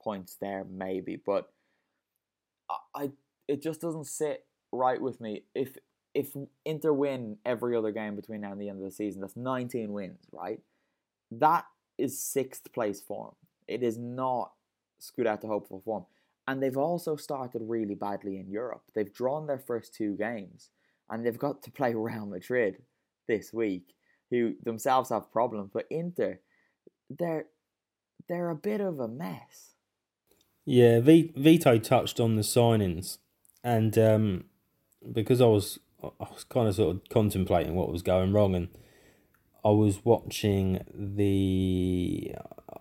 [0.00, 1.16] points there, maybe.
[1.16, 1.50] But
[2.68, 3.10] I, I
[3.48, 5.44] it just doesn't sit right with me.
[5.54, 5.78] If
[6.14, 9.36] if Inter win every other game between now and the end of the season, that's
[9.36, 10.60] nineteen wins, right?
[11.30, 11.64] That
[11.98, 13.34] is sixth place form.
[13.66, 14.52] It is not
[15.00, 16.06] Scudetto hopeful form.
[16.46, 18.82] And they've also started really badly in Europe.
[18.94, 20.70] They've drawn their first two games
[21.08, 22.82] and they've got to play Real Madrid
[23.30, 23.94] this week,
[24.30, 25.70] who themselves have problems.
[25.72, 26.40] But Inter,
[27.08, 27.46] they're
[28.28, 29.74] they're a bit of a mess.
[30.66, 33.18] Yeah, v- Vito touched on the signings,
[33.64, 34.44] and um,
[35.12, 38.68] because I was I was kind of sort of contemplating what was going wrong, and
[39.64, 42.34] I was watching the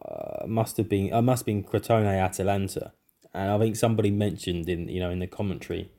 [0.08, 2.94] uh, must have been I uh, must have been Crotone Atalanta,
[3.34, 5.92] and I think somebody mentioned in you know in the commentary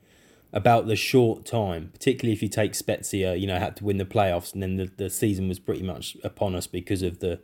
[0.53, 4.05] about the short time, particularly if you take Spezia, you know, had to win the
[4.05, 7.39] playoffs, and then the, the season was pretty much upon us because of the,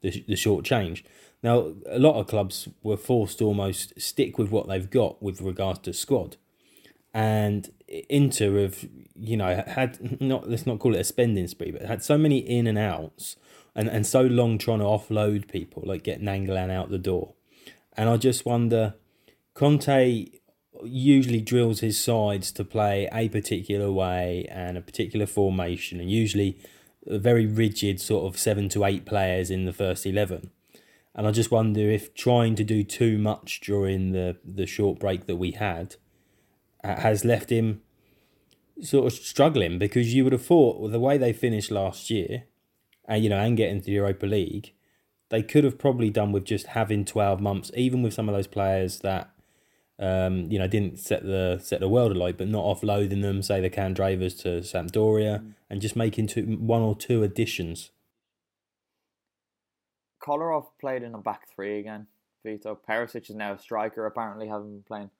[0.00, 1.04] the the short change.
[1.42, 5.40] Now, a lot of clubs were forced to almost stick with what they've got with
[5.40, 6.36] regards to squad,
[7.12, 11.82] and Inter have you know had not let's not call it a spending spree, but
[11.82, 13.36] had so many in and outs,
[13.74, 17.34] and and so long trying to offload people, like get Nainggolan out the door,
[17.96, 18.94] and I just wonder
[19.52, 20.26] Conte
[20.84, 26.58] usually drills his sides to play a particular way and a particular formation, and usually
[27.06, 30.50] a very rigid sort of seven to eight players in the first 11.
[31.14, 35.26] And I just wonder if trying to do too much during the, the short break
[35.26, 35.96] that we had
[36.84, 37.80] uh, has left him
[38.82, 42.44] sort of struggling because you would have thought well, the way they finished last year,
[43.06, 44.72] and you know, and getting to the Europa League,
[45.30, 48.46] they could have probably done with just having 12 months, even with some of those
[48.46, 49.30] players that
[49.98, 53.60] um, you know, didn't set the set the world alight, but not offloading them, say
[53.60, 55.52] the Candrevas to Sampdoria, mm.
[55.70, 57.90] and just making two, one or two additions.
[60.22, 62.08] Kolarov played in a back three again.
[62.44, 64.04] Vito Perisic is now a striker.
[64.06, 65.10] Apparently, having been playing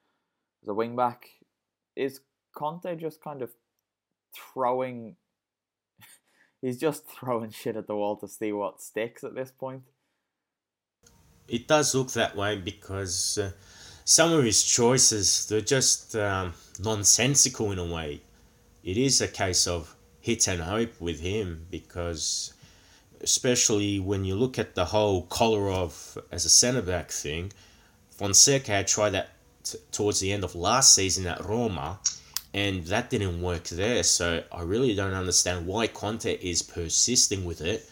[0.63, 1.29] as a wing back.
[1.95, 2.21] Is
[2.55, 3.51] Conte just kind of
[4.35, 5.17] throwing?
[6.61, 9.85] he's just throwing shit at the wall to see what sticks at this point.
[11.49, 13.39] It does look that way because.
[13.39, 13.53] Uh
[14.09, 18.21] some of his choices they're just um, nonsensical in a way.
[18.85, 22.55] It is a case of hit and hope with him because,
[23.21, 27.53] especially when you look at the whole Kolarov as a centre back thing,
[28.13, 29.31] Fonseca had tried that
[29.65, 31.99] t- towards the end of last season at Roma,
[32.55, 34.05] and that didn't work there.
[34.05, 37.91] So I really don't understand why Conte is persisting with it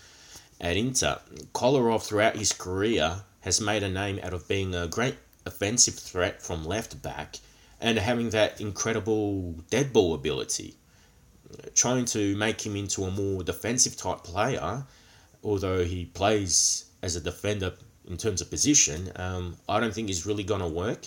[0.60, 1.18] at Inter.
[1.52, 6.42] Kolarov throughout his career has made a name out of being a great offensive threat
[6.42, 7.38] from left back
[7.80, 10.76] and having that incredible dead ball ability.
[11.74, 14.84] Trying to make him into a more defensive type player,
[15.42, 17.72] although he plays as a defender
[18.08, 21.06] in terms of position, um, I don't think is really going to work.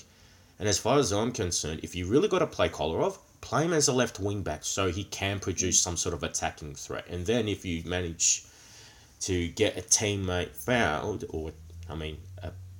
[0.59, 3.73] And as far as I'm concerned, if you really got to play Kolarov, play him
[3.73, 7.05] as a left wing back so he can produce some sort of attacking threat.
[7.09, 8.45] And then if you manage
[9.21, 11.51] to get a teammate fouled, or
[11.89, 12.17] I mean,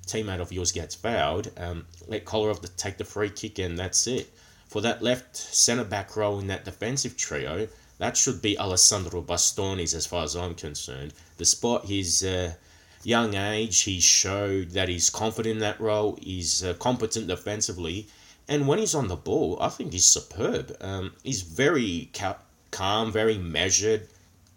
[0.08, 4.32] teammate of yours gets fouled, um, let Kolarov take the free kick, and that's it.
[4.66, 7.68] For that left centre back role in that defensive trio,
[7.98, 11.14] that should be Alessandro Bastoni's as far as I'm concerned.
[11.36, 12.54] Despite his uh,
[13.02, 18.08] young age, he showed that he's confident in that role, he's uh, competent defensively,
[18.48, 20.76] and when he's on the ball, I think he's superb.
[20.80, 22.38] Um, he's very ca-
[22.70, 24.08] calm, very measured,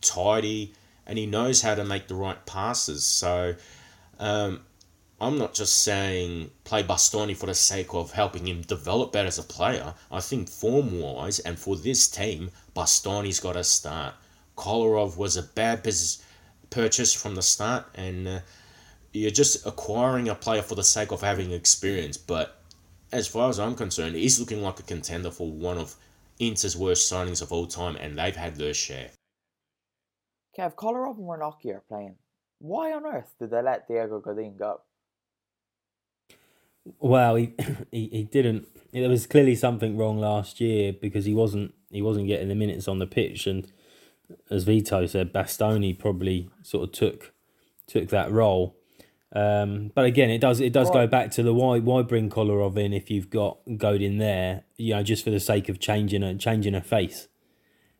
[0.01, 0.73] tidy,
[1.05, 3.05] and he knows how to make the right passes.
[3.05, 3.55] So
[4.19, 4.61] um,
[5.21, 9.37] I'm not just saying play Bastoni for the sake of helping him develop better as
[9.37, 9.93] a player.
[10.11, 14.15] I think form wise and for this team, Bastoni's got to start.
[14.57, 15.87] Kolarov was a bad
[16.71, 18.39] purchase from the start, and uh,
[19.13, 22.17] you're just acquiring a player for the sake of having experience.
[22.17, 22.59] But
[23.11, 25.95] as far as I'm concerned, he's looking like a contender for one of
[26.39, 29.11] Inter's worst signings of all time, and they've had their share.
[30.57, 32.15] Kev, Kolarov and Ranocchia are playing.
[32.57, 34.81] Why on earth did they let Diego Godin go?
[36.99, 37.53] Well, he,
[37.91, 38.67] he he didn't.
[38.91, 42.87] There was clearly something wrong last year because he wasn't he wasn't getting the minutes
[42.87, 43.71] on the pitch, and
[44.49, 47.33] as Vito said, Bastoni probably sort of took
[47.87, 48.75] took that role.
[49.33, 52.77] Um, but again, it does it does go back to the why why bring Kolarov
[52.77, 56.35] in if you've got Godin there, you know, just for the sake of changing a
[56.35, 57.29] changing a face,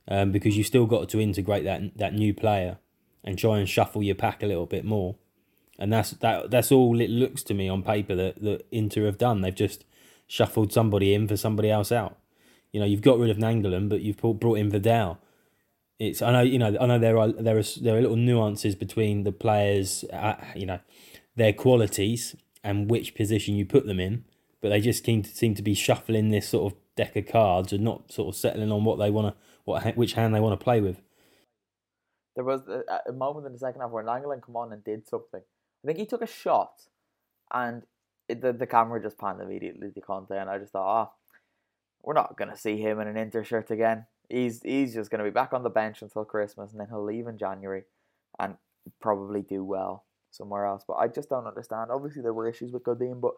[0.10, 2.80] um, because you still got to integrate that that new player
[3.24, 5.16] and try and shuffle your pack a little bit more,
[5.80, 9.18] and that's that that's all it looks to me on paper that that Inter have
[9.18, 9.42] done.
[9.42, 9.86] They've just
[10.28, 12.18] shuffled somebody in for somebody else out.
[12.72, 15.20] You know, you've got rid of Nainggolan, but you've brought in Vidal
[16.02, 18.74] it's I know you know I know there are there are there are little nuances
[18.74, 20.80] between the players, uh, you know,
[21.36, 24.26] their qualities and which position you put them in,
[24.62, 27.72] but they just seem to seem to be shuffling this sort of deck of cards
[27.72, 30.60] and not sort of settling on what they want to what which hand they want
[30.60, 31.00] to play with.
[32.36, 35.08] There was a, a moment in the second half where Nainggolan come on and did
[35.08, 35.42] something.
[35.84, 36.88] I think he took a shot,
[37.54, 37.84] and
[38.28, 41.14] it, the the camera just panned immediately to Conte, and I just thought, ah, oh,
[42.04, 44.06] we're not gonna see him in an Inter shirt again.
[44.30, 47.28] He's he's just gonna be back on the bench until Christmas, and then he'll leave
[47.28, 47.84] in January,
[48.40, 48.56] and
[49.00, 50.84] probably do well somewhere else.
[50.88, 51.92] But I just don't understand.
[51.92, 53.34] Obviously, there were issues with Godin, but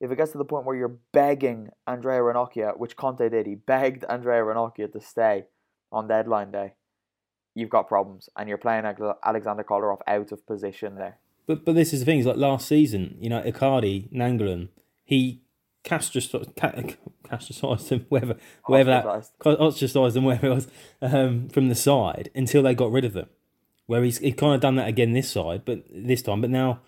[0.00, 3.54] if it gets to the point where you're begging Andrea Ranocchia, which Conte did, he
[3.54, 5.44] begged Andrea Ranocchia to stay
[5.92, 6.74] on deadline day,
[7.54, 11.18] you've got problems, and you're playing Alexander Kolarov out of position there.
[11.50, 12.20] But but this is the thing.
[12.20, 14.68] Is like last season, you know, Icardi, Nainggolan,
[15.02, 15.42] he
[15.82, 16.54] castricized,
[17.24, 18.36] castricized them, wherever,
[18.66, 20.68] wherever that, ostracized them, wherever it was,
[21.02, 23.28] um, from the side until they got rid of them.
[23.86, 26.82] Where he's he kind of done that again this side, but this time, but now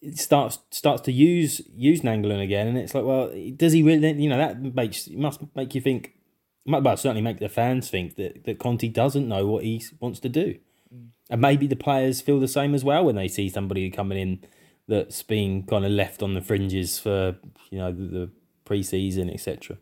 [0.00, 4.10] it starts starts to use use Nainggolan again, and it's like, well, does he really?
[4.12, 6.14] You know, that makes must make you think.
[6.64, 10.30] Well, certainly make the fans think that that Conte doesn't know what he wants to
[10.30, 10.60] do.
[11.32, 14.44] And maybe the players feel the same as well when they see somebody coming in
[14.86, 17.36] that's been kind of left on the fringes for
[17.70, 18.30] you know the, the
[18.66, 19.78] pre-season etc.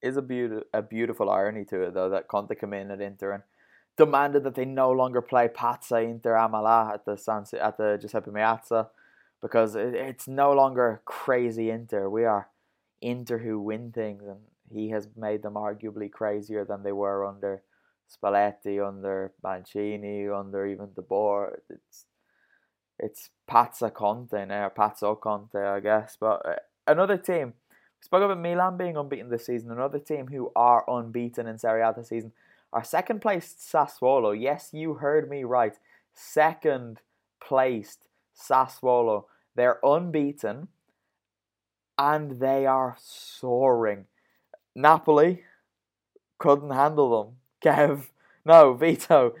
[0.00, 3.32] Is a beautiful a beautiful irony to it though that Conte came in at Inter
[3.32, 3.42] and
[3.96, 8.30] demanded that they no longer play Pazza Inter Amala at the San at the Giuseppe
[8.30, 8.90] Meazza
[9.42, 12.08] because it, it's no longer crazy Inter.
[12.08, 12.48] We are
[13.00, 14.38] Inter who win things, and
[14.72, 17.62] he has made them arguably crazier than they were under
[18.08, 21.60] Spalletti, under Mancini, under even De Boer.
[21.68, 22.06] It's
[22.98, 26.16] it's Pazza Conte now, Pazzo Conte, I guess.
[26.18, 26.54] But uh,
[26.86, 29.70] another team, we spoke about Milan being unbeaten this season.
[29.70, 32.32] Another team who are unbeaten in Serie A this season
[32.72, 34.38] our second placed Sassuolo.
[34.38, 35.74] Yes, you heard me right.
[36.12, 37.00] Second
[37.40, 39.24] placed Sassuolo.
[39.54, 40.68] They're unbeaten
[41.96, 44.04] and they are soaring.
[44.74, 45.44] Napoli
[46.38, 47.36] couldn't handle them.
[47.62, 48.06] Kev,
[48.44, 49.34] no, Vito,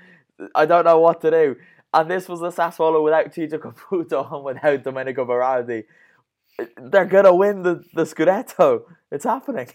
[0.54, 1.56] I don't know what to do.
[1.92, 5.84] And this was the Sassuolo without Ciccio Caputo and without Domenico Berardi.
[6.76, 8.82] They're gonna win the, the Scudetto.
[9.10, 9.68] It's happening.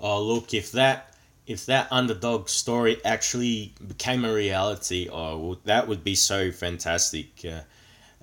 [0.00, 1.14] Oh look, if that
[1.46, 7.42] if that underdog story actually became a reality, oh, that would be so fantastic.
[7.44, 7.60] Uh,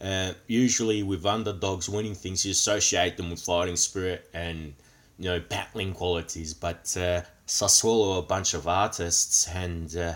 [0.03, 4.74] uh, usually, with underdogs winning things, you associate them with fighting spirit and
[5.17, 6.53] you know battling qualities.
[6.53, 10.15] But uh, Sassuolo a bunch of artists, and uh,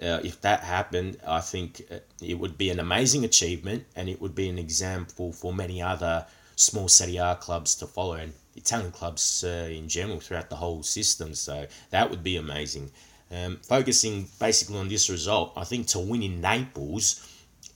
[0.00, 4.20] uh, if that happened, I think uh, it would be an amazing achievement, and it
[4.20, 8.14] would be an example for many other small Serie A clubs to follow.
[8.14, 11.34] And Italian clubs uh, in general throughout the whole system.
[11.34, 12.90] So that would be amazing.
[13.30, 17.26] Um, focusing basically on this result, I think to win in Naples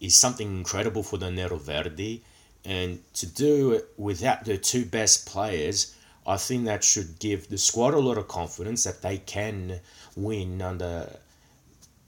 [0.01, 2.23] is something incredible for the Nero Verdi.
[2.65, 5.95] And to do it without the two best players,
[6.27, 9.81] I think that should give the squad a lot of confidence that they can
[10.17, 11.19] win under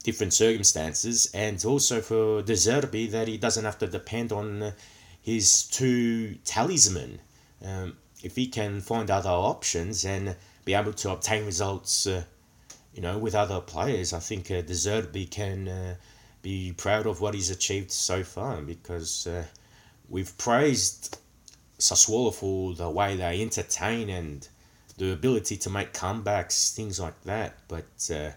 [0.03, 4.73] different circumstances, and also for De Zerbi that he doesn't have to depend on
[5.21, 7.19] his two talisman.
[7.63, 12.23] Um, if he can find other options and be able to obtain results, uh,
[12.93, 15.95] you know, with other players, I think uh, De Zerbi can uh,
[16.41, 19.45] be proud of what he's achieved so far because uh,
[20.09, 21.17] we've praised
[21.79, 24.47] Sassuolo for the way they entertain and
[24.97, 27.57] the ability to make comebacks, things like that.
[27.67, 28.31] But uh,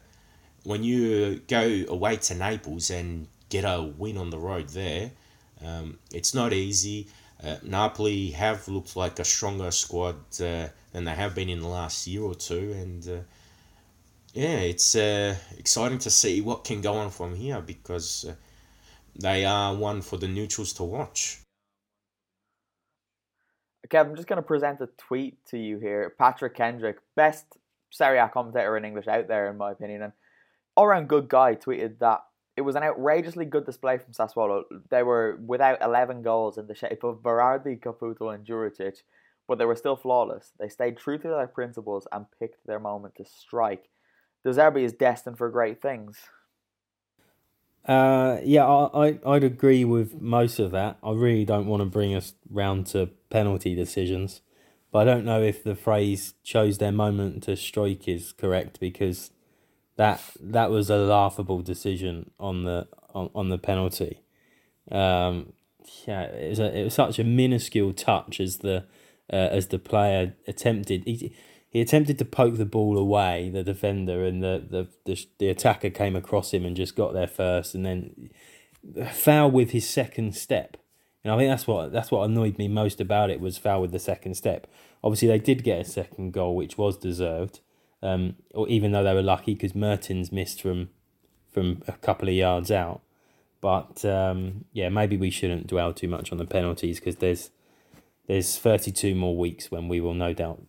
[0.64, 5.10] when you go away to Naples and get a win on the road there,
[5.64, 7.08] um, it's not easy.
[7.42, 11.68] Uh, Napoli have looked like a stronger squad uh, than they have been in the
[11.68, 13.20] last year or two, and uh,
[14.32, 18.34] yeah, it's uh, exciting to see what can go on from here because uh,
[19.16, 21.41] they are one for the neutrals to watch.
[23.92, 26.14] Kev, I'm just going to present a tweet to you here.
[26.18, 27.58] Patrick Kendrick, best
[27.90, 30.12] Serie A commentator in English out there, in my opinion, and
[30.74, 32.22] all around good guy, tweeted that
[32.56, 34.62] it was an outrageously good display from Sassuolo.
[34.90, 39.02] They were without 11 goals in the shape of Berardi, Caputo, and Juricic,
[39.46, 40.52] but they were still flawless.
[40.58, 43.90] They stayed true to their principles and picked their moment to strike.
[44.42, 46.16] De Zerbi is destined for great things.
[47.84, 50.98] Uh, yeah, I, I would agree with most of that.
[51.02, 54.40] I really don't want to bring us round to penalty decisions,
[54.92, 59.32] but I don't know if the phrase "chose their moment to strike" is correct because
[59.96, 64.22] that that was a laughable decision on the on, on the penalty.
[64.90, 65.52] Um,
[66.06, 68.84] yeah, it was a, it was such a minuscule touch as the
[69.32, 71.04] uh, as the player attempted.
[71.04, 71.34] He,
[71.72, 75.88] he attempted to poke the ball away, the defender, and the, the, the, the attacker
[75.88, 78.30] came across him and just got there first, and then
[79.10, 80.76] foul with his second step.
[81.24, 83.90] And I think that's what that's what annoyed me most about it was foul with
[83.90, 84.66] the second step.
[85.02, 87.60] Obviously, they did get a second goal, which was deserved,
[88.02, 90.90] um, or even though they were lucky because Mertens missed from
[91.50, 93.00] from a couple of yards out.
[93.62, 97.50] But um, yeah, maybe we shouldn't dwell too much on the penalties because there's
[98.26, 100.62] there's 32 more weeks when we will no doubt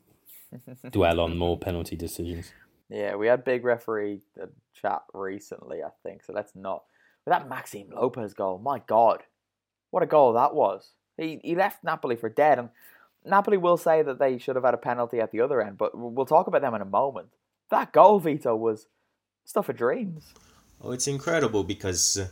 [0.91, 2.51] dwell on more penalty decisions.
[2.89, 4.22] Yeah, we had big referee
[4.74, 6.24] chat recently, I think.
[6.24, 6.84] So let's not.
[7.26, 9.24] But that Maxime Lopez goal, my God,
[9.91, 10.91] what a goal that was!
[11.18, 12.70] He he left Napoli for dead, and
[13.26, 15.78] Napoli will say that they should have had a penalty at the other end.
[15.78, 17.30] But we'll talk about them in a moment.
[17.70, 18.88] That goal, Vito, was
[19.45, 20.34] stuff of dreams.
[20.82, 22.28] Oh, it's incredible because uh,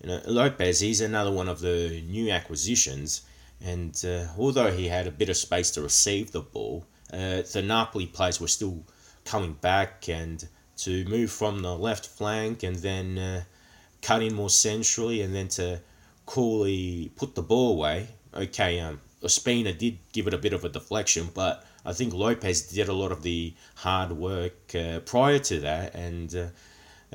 [0.00, 0.80] you know Lopez.
[0.80, 3.22] He's another one of the new acquisitions,
[3.60, 7.62] and uh, although he had a bit of space to receive the ball uh, the
[7.62, 8.82] Napoli players were still
[9.24, 10.48] coming back and
[10.78, 13.42] to move from the left flank and then uh,
[14.02, 15.80] cut in more centrally and then to
[16.26, 18.08] coolly put the ball away.
[18.34, 22.62] Okay, um, Ospina did give it a bit of a deflection, but I think Lopez
[22.62, 26.46] did a lot of the hard work uh, prior to that, and uh,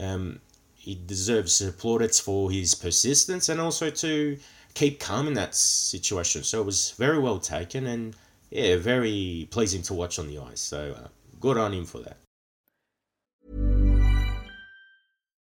[0.02, 0.40] um,
[0.76, 4.38] he deserves plaudits for his persistence and also to
[4.74, 6.44] keep calm in that situation.
[6.44, 8.16] So it was very well taken, and
[8.52, 10.60] yeah, very pleasing to watch on the ice.
[10.60, 11.08] So uh,
[11.40, 12.21] good on him for that.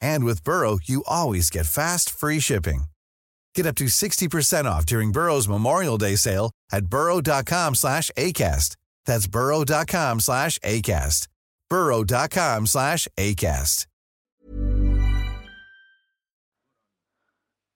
[0.00, 2.84] And with Burrow, you always get fast, free shipping.
[3.54, 8.76] Get up to 60% off during Burrow's Memorial Day sale at burrow.com slash ACAST.
[9.04, 11.26] That's burrow.com slash ACAST.
[11.68, 13.86] burrow.com slash ACAST.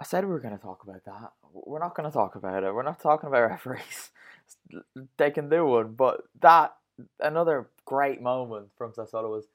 [0.02, 1.32] I said we were going to talk about that.
[1.52, 2.74] We're not going to talk about it.
[2.74, 4.10] We're not talking about referees.
[5.16, 6.74] they can do one, but that
[7.20, 9.46] another great moment from Sassuolo was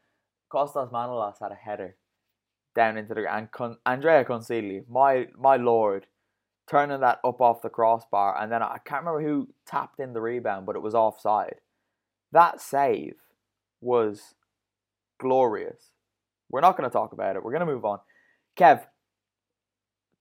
[0.49, 1.95] Costas Manolas had a header
[2.77, 6.05] down into the and Con, Andrea Consigli, my my lord,
[6.69, 10.21] turning that up off the crossbar, and then I can't remember who tapped in the
[10.21, 11.55] rebound, but it was offside.
[12.31, 13.15] That save
[13.81, 14.35] was
[15.19, 15.91] glorious.
[16.49, 17.43] We're not going to talk about it.
[17.43, 17.99] We're going to move on.
[18.55, 18.83] Kev,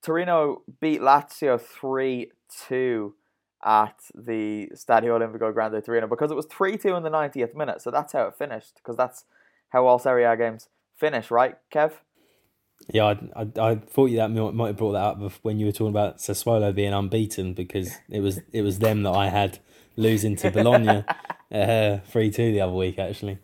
[0.02, 2.30] Torino beat Lazio 3
[2.68, 3.14] 2
[3.64, 7.82] at the Stadio Olimpico Grande Torino because it was 3 2 in the 90th minute.
[7.82, 9.24] So that's how it finished because that's
[9.70, 11.92] how all Serie A games finish, right, Kev?
[12.88, 15.72] Yeah, I, I, I thought you that might have brought that up when you were
[15.72, 19.58] talking about Sassuolo being unbeaten because it was it was them that I had
[19.96, 21.04] losing to Bologna
[21.52, 23.38] uh, three uh, two the other week actually.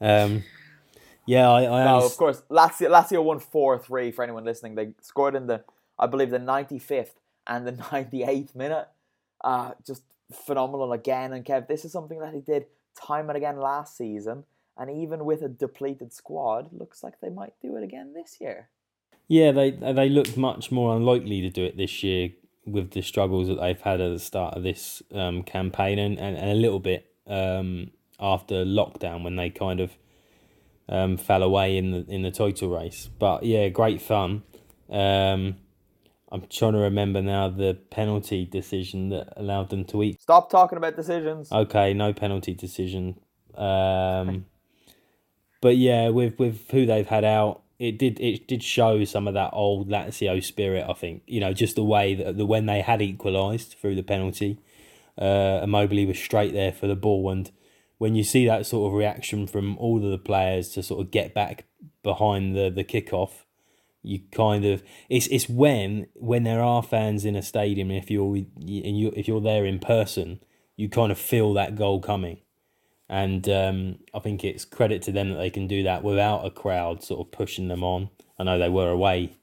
[0.00, 0.44] Um,
[1.26, 2.42] yeah, I, I no, of course.
[2.50, 4.10] Lazio, Lazio won four three.
[4.10, 5.64] For anyone listening, they scored in the
[5.98, 8.88] I believe the ninety fifth and the ninety eighth minute.
[9.42, 10.02] Uh, just
[10.32, 11.32] phenomenal again.
[11.32, 14.44] And Kev, this is something that he did time and again last season,
[14.80, 18.70] and even with a depleted squad, looks like they might do it again this year.
[19.28, 22.30] Yeah, they they looked much more unlikely to do it this year
[22.64, 26.36] with the struggles that they've had at the start of this um, campaign and, and,
[26.36, 29.90] and, a little bit um, after lockdown when they kind of
[30.88, 33.08] um, fell away in the in the title race.
[33.18, 34.42] But yeah, great fun.
[34.88, 35.56] Um,
[36.32, 40.22] I'm trying to remember now the penalty decision that allowed them to eat.
[40.22, 41.52] Stop talking about decisions.
[41.52, 43.20] Okay, no penalty decision.
[43.54, 44.46] Um,
[45.60, 49.34] but yeah, with with who they've had out, it did it did show some of
[49.34, 50.86] that old Lazio spirit.
[50.88, 54.02] I think you know just the way that the when they had equalised through the
[54.02, 54.58] penalty,
[55.18, 57.50] uh, Immobile was straight there for the ball, and
[57.98, 61.10] when you see that sort of reaction from all of the players to sort of
[61.10, 61.66] get back
[62.02, 63.44] behind the the kickoff
[64.02, 68.36] you kind of it's it's when when there are fans in a stadium if you're
[68.36, 70.40] and you if you're there in person
[70.76, 72.38] you kind of feel that goal coming
[73.10, 76.50] and um, I think it's credit to them that they can do that without a
[76.50, 78.08] crowd sort of pushing them on.
[78.38, 79.36] I know they were away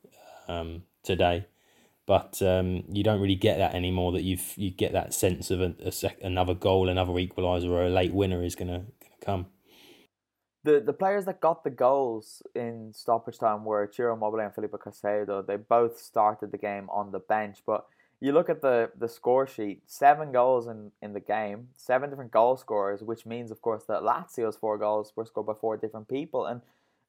[0.47, 1.45] um, today,
[2.05, 4.13] but um, you don't really get that anymore.
[4.13, 7.84] That you you get that sense of a, a sec- another goal, another equaliser, or
[7.84, 9.45] a late winner is gonna, gonna come
[10.68, 14.74] the the players that got the goals in stoppage time were Ciro Immobile and Felipe
[14.74, 15.45] Caicedo.
[15.45, 17.86] They both started the game on the bench, but
[18.20, 22.32] you look at the the score sheet: seven goals in in the game, seven different
[22.32, 26.07] goal scorers, which means, of course, that Lazio's four goals were scored by four different
[26.07, 26.45] people.
[26.45, 26.61] And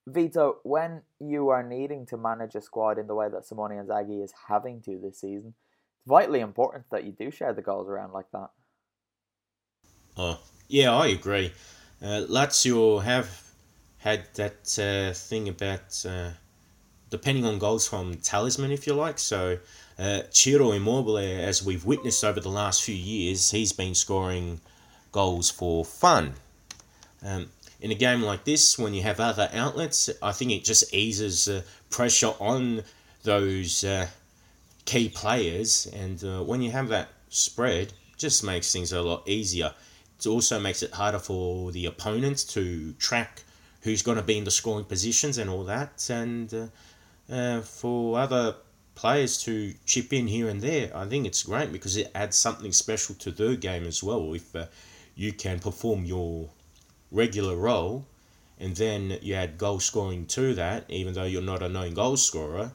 [0.07, 4.23] Vito, when you are needing to manage a squad in the way that Simone Inzaghi
[4.23, 5.55] is having to this season,
[5.97, 8.51] it's vitally important that you do share the goals around like that.
[10.17, 11.53] Oh, yeah, I agree.
[12.03, 13.43] Uh, Lazio have
[13.99, 16.31] had that uh, thing about uh,
[17.11, 19.19] depending on goals from talisman, if you like.
[19.19, 19.59] So,
[19.99, 24.61] uh, Ciro Immobile, as we've witnessed over the last few years, he's been scoring
[25.13, 26.35] goals for fun.
[27.25, 30.95] Um, in a game like this, when you have other outlets, I think it just
[30.95, 32.83] eases uh, pressure on
[33.25, 34.09] those uh,
[34.85, 39.73] key players, and uh, when you have that spread, just makes things a lot easier.
[40.19, 43.43] It also makes it harder for the opponents to track
[43.83, 48.19] who's going to be in the scoring positions and all that, and uh, uh, for
[48.19, 48.57] other
[48.99, 52.73] players to chip in here and there, I think it's great because it adds something
[52.73, 54.35] special to the game as well.
[54.35, 54.67] If uh,
[55.15, 56.49] you can perform your
[57.13, 58.05] regular role,
[58.59, 62.17] and then you add goal scoring to that, even though you're not a known goal
[62.17, 62.73] scorer,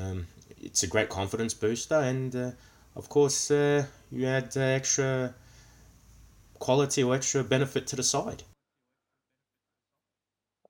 [0.00, 0.26] um,
[0.62, 2.50] it's a great confidence booster, and uh,
[2.96, 5.34] of course uh, you add uh, extra
[6.58, 8.42] quality or extra benefit to the side.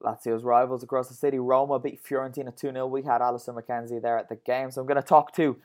[0.07, 2.87] Lazio's rivals across the city, Roma beat Fiorentina 2 0.
[2.87, 4.71] We had Alistair McKenzie there at the game.
[4.71, 5.57] So I'm going to talk to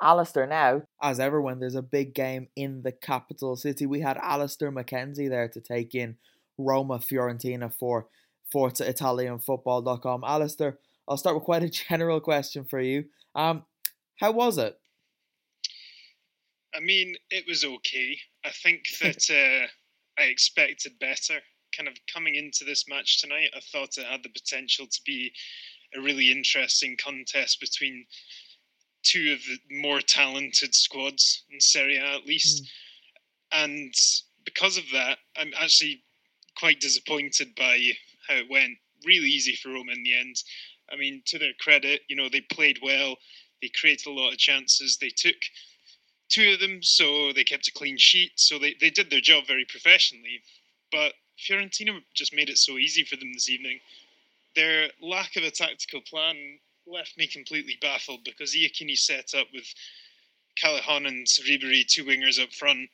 [0.00, 0.82] Alistair now.
[1.02, 5.28] As ever, when there's a big game in the capital city, we had Alistair McKenzie
[5.28, 6.16] there to take in
[6.56, 8.06] Roma Fiorentina for
[8.50, 10.24] Forza Italian Football.com.
[10.24, 10.78] Alistair,
[11.08, 13.06] I'll start with quite a general question for you.
[13.34, 13.64] Um,
[14.16, 14.78] how was it?
[16.74, 18.18] I mean, it was okay.
[18.44, 21.40] I think that uh, I expected better
[21.76, 25.32] kind of coming into this match tonight, I thought it had the potential to be
[25.96, 28.06] a really interesting contest between
[29.02, 32.64] two of the more talented squads in Serie A, at least.
[32.64, 32.68] Mm.
[33.64, 33.94] And
[34.44, 36.02] because of that, I'm actually
[36.56, 37.78] quite disappointed by
[38.28, 38.72] how it went.
[39.06, 40.36] Really easy for Roma in the end.
[40.92, 43.16] I mean, to their credit, you know, they played well.
[43.62, 44.98] They created a lot of chances.
[45.00, 45.36] They took
[46.28, 48.32] two of them, so they kept a clean sheet.
[48.36, 50.42] So they, they did their job very professionally.
[50.90, 53.80] But Fiorentina just made it so easy for them this evening.
[54.56, 59.72] Their lack of a tactical plan left me completely baffled because Iachini set up with
[60.62, 62.90] Callejón and Ribery, two wingers up front,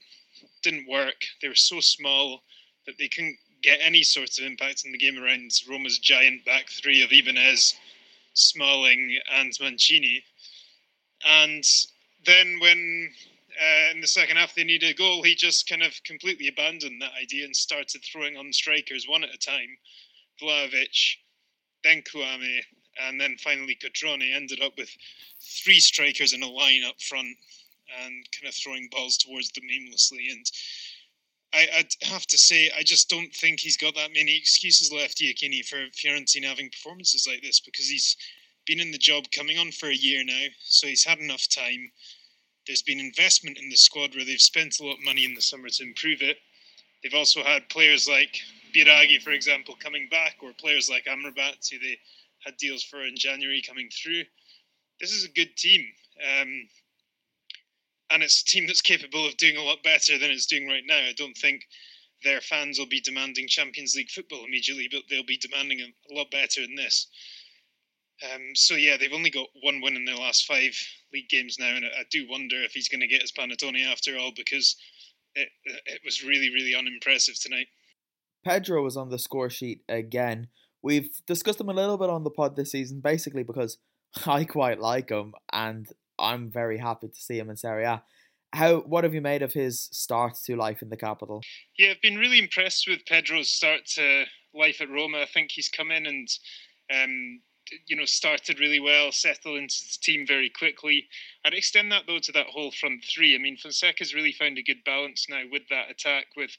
[0.62, 1.24] didn't work.
[1.40, 2.42] They were so small
[2.86, 6.68] that they couldn't get any sort of impact in the game around Roma's giant back
[6.68, 7.74] three of Ibanez,
[8.34, 10.22] Smalling, and Mancini.
[11.26, 11.64] And
[12.26, 13.10] then when
[13.60, 17.00] uh, in the second half they needed a goal, he just kind of completely abandoned
[17.00, 19.76] that idea and started throwing on strikers one at a time.
[20.42, 21.16] Vlahovic,
[21.82, 22.60] then Kouamé,
[23.00, 24.90] and then finally Cutrone ended up with
[25.64, 27.36] three strikers in a line up front
[28.02, 30.28] and kind of throwing balls towards them aimlessly.
[30.30, 30.44] And
[31.52, 35.20] I, I'd have to say, I just don't think he's got that many excuses left,
[35.20, 38.16] Iachini, for Fiorentina having performances like this because he's
[38.66, 41.92] been in the job coming on for a year now, so he's had enough time.
[42.66, 45.42] There's been investment in the squad where they've spent a lot of money in the
[45.42, 46.38] summer to improve it.
[47.02, 48.40] They've also had players like
[48.74, 51.98] Biraghi, for example, coming back, or players like Amrabat, who they
[52.44, 54.22] had deals for in January coming through.
[55.00, 55.84] This is a good team.
[56.40, 56.68] Um,
[58.10, 60.84] and it's a team that's capable of doing a lot better than it's doing right
[60.86, 60.96] now.
[60.96, 61.66] I don't think
[62.22, 66.30] their fans will be demanding Champions League football immediately, but they'll be demanding a lot
[66.30, 67.08] better than this.
[68.22, 70.76] Um, so yeah, they've only got one win in their last five
[71.12, 74.16] league games now, and I, do wonder if he's going to get his panettone after
[74.16, 74.76] all because
[75.34, 77.66] it it was really really unimpressive tonight.
[78.44, 80.48] Pedro was on the score sheet again.
[80.82, 83.78] We've discussed him a little bit on the pod this season, basically because
[84.26, 85.88] I quite like him, and
[86.18, 88.02] I'm very happy to see him in Serie A.
[88.52, 91.42] How what have you made of his start to life in the capital?
[91.76, 95.18] Yeah, I've been really impressed with Pedro's start to life at Roma.
[95.18, 96.28] I think he's come in and
[96.94, 97.40] um,
[97.86, 101.06] you know started really well, settled into the team very quickly.
[101.44, 103.34] I'd extend that though to that whole front three.
[103.34, 106.56] I mean, Fonseca's really found a good balance now with that attack with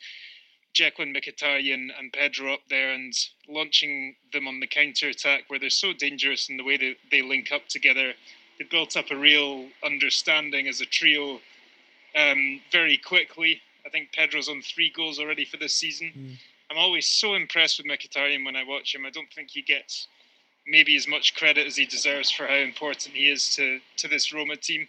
[0.73, 3.13] Jacqueline Mkhitaryan and Pedro up there and
[3.47, 7.21] launching them on the counter attack where they're so dangerous in the way that they
[7.21, 8.13] link up together
[8.57, 11.39] they built up a real understanding as a trio
[12.15, 13.61] um, very quickly.
[13.85, 16.11] I think Pedro's on three goals already for this season.
[16.17, 16.37] Mm.
[16.71, 19.05] I'm always so impressed with Mkhitaryan when I watch him.
[19.05, 20.07] I don't think he gets
[20.67, 24.33] maybe as much credit as he deserves for how important he is to, to this
[24.33, 24.87] Roma team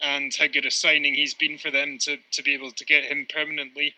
[0.00, 3.04] and how good a signing he's been for them to, to be able to get
[3.04, 3.94] him permanently.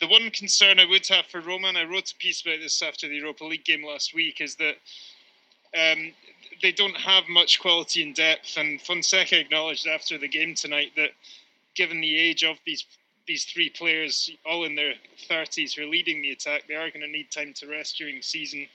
[0.00, 2.82] The one concern I would have for Roma, and I wrote a piece about this
[2.82, 4.76] after the Europa League game last week, is that
[5.74, 6.12] um,
[6.62, 8.56] they don't have much quality and depth.
[8.56, 11.10] And Fonseca acknowledged after the game tonight that,
[11.74, 12.84] given the age of these
[13.26, 14.92] these three players, all in their
[15.28, 18.16] thirties, who are leading the attack, they are going to need time to rest during
[18.16, 18.66] the season.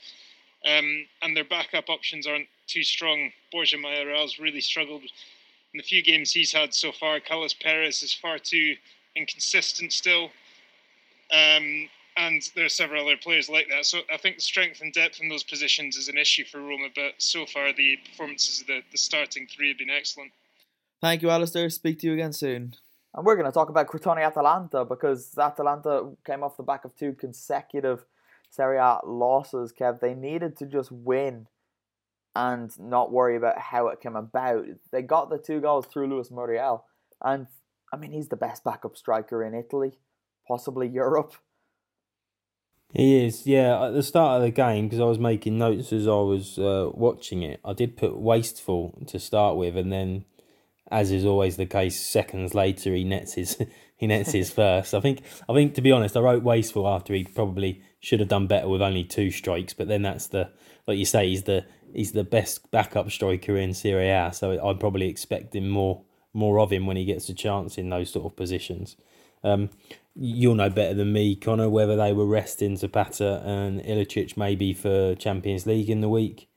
[0.66, 3.32] Um, and their backup options aren't too strong.
[3.52, 7.20] Borja Mayoral's really struggled in the few games he's had so far.
[7.20, 8.76] Carlos Perez is far too
[9.16, 10.32] inconsistent still.
[11.32, 13.86] Um, and there are several other players like that.
[13.86, 16.88] So I think the strength and depth in those positions is an issue for Roma,
[16.94, 20.32] but so far the performances of the, the starting three have been excellent.
[21.02, 21.70] Thank you, Alistair.
[21.70, 22.74] Speak to you again soon.
[23.14, 26.96] And we're going to talk about Crotone Atalanta because Atalanta came off the back of
[26.96, 28.06] two consecutive
[28.50, 30.00] Serie A losses, Kev.
[30.00, 31.48] They needed to just win
[32.36, 34.66] and not worry about how it came about.
[34.92, 36.86] They got the two goals through Luis Muriel,
[37.24, 37.48] and
[37.94, 39.94] I mean, he's the best backup striker in Italy,
[40.48, 41.36] possibly Europe.
[42.92, 43.86] He is, yeah.
[43.86, 46.90] At the start of the game, because I was making notes as I was uh,
[46.92, 50.26] watching it, I did put wasteful to start with, and then,
[50.90, 53.62] as is always the case, seconds later he nets his
[53.98, 54.96] he nets his first.
[54.96, 58.30] I think I think to be honest, I wrote wasteful after he probably should have
[58.30, 59.74] done better with only two strikes.
[59.74, 60.52] But then that's the
[60.88, 64.78] like you say, he's the he's the best backup striker in Serie A, so I'm
[64.78, 68.36] probably expecting more more of him when he gets a chance in those sort of
[68.36, 68.96] positions.
[69.44, 69.70] Um,
[70.16, 75.16] you'll know better than me, Connor, whether they were resting Zapata and Ilicic maybe for
[75.16, 76.50] Champions League in the week.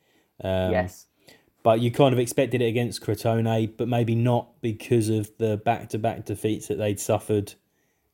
[0.42, 1.06] Um, yes.
[1.62, 5.90] But you kind of expected it against Crotone, but maybe not because of the back
[5.90, 7.54] to back defeats that they'd suffered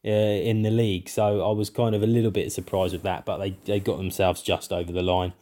[0.05, 1.09] uh, in the league.
[1.09, 3.99] So I was kind of a little bit surprised with that, but they, they got
[3.99, 5.32] themselves just over the line.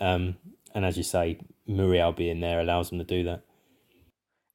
[0.00, 0.36] Um,
[0.74, 3.42] and as you say, Muriel being there allows them to do that.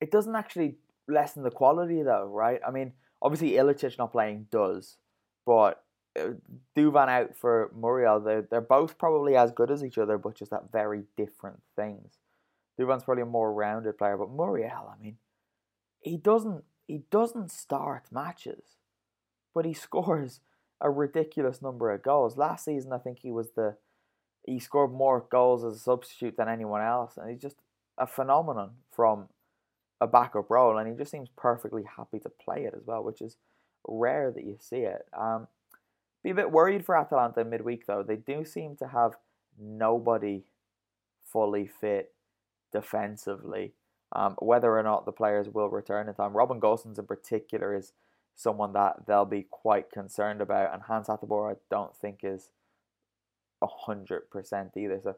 [0.01, 0.75] It doesn't actually
[1.07, 2.59] lessen the quality, though, right?
[2.65, 2.93] I mean,
[3.23, 4.97] Obviously, Ilicic not playing does,
[5.45, 5.81] but
[6.75, 8.19] Duvan out for Muriel.
[8.19, 12.17] They're, they're both probably as good as each other, but just at very different things.
[12.77, 15.17] Duvan's probably a more rounded player, but Muriel, I mean,
[16.01, 18.75] he doesn't he doesn't start matches,
[19.53, 20.39] but he scores
[20.81, 22.37] a ridiculous number of goals.
[22.37, 23.77] Last season, I think he was the
[24.45, 27.55] he scored more goals as a substitute than anyone else, and he's just
[27.97, 29.29] a phenomenon from
[30.01, 33.21] a backup role, and he just seems perfectly happy to play it as well, which
[33.21, 33.37] is
[33.87, 35.05] rare that you see it.
[35.17, 35.47] Um,
[36.23, 38.03] be a bit worried for Atalanta midweek though.
[38.03, 39.15] They do seem to have
[39.59, 40.43] nobody
[41.25, 42.13] fully fit
[42.71, 43.73] defensively.
[44.15, 47.93] Um, whether or not the players will return in time, Robin Gosens in particular is
[48.35, 52.49] someone that they'll be quite concerned about, and Hans Hateboer I don't think is
[53.65, 54.99] hundred percent either.
[55.01, 55.15] So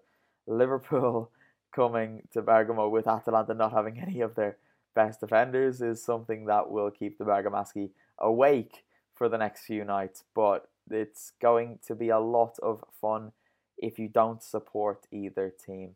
[0.48, 1.32] Liverpool
[1.76, 4.58] coming to Bergamo with Atalanta not having any of their
[4.94, 7.90] best defenders is something that will keep the Bergamaschi
[8.20, 10.24] awake for the next few nights.
[10.34, 13.32] But it's going to be a lot of fun
[13.78, 15.96] if you don't support either team.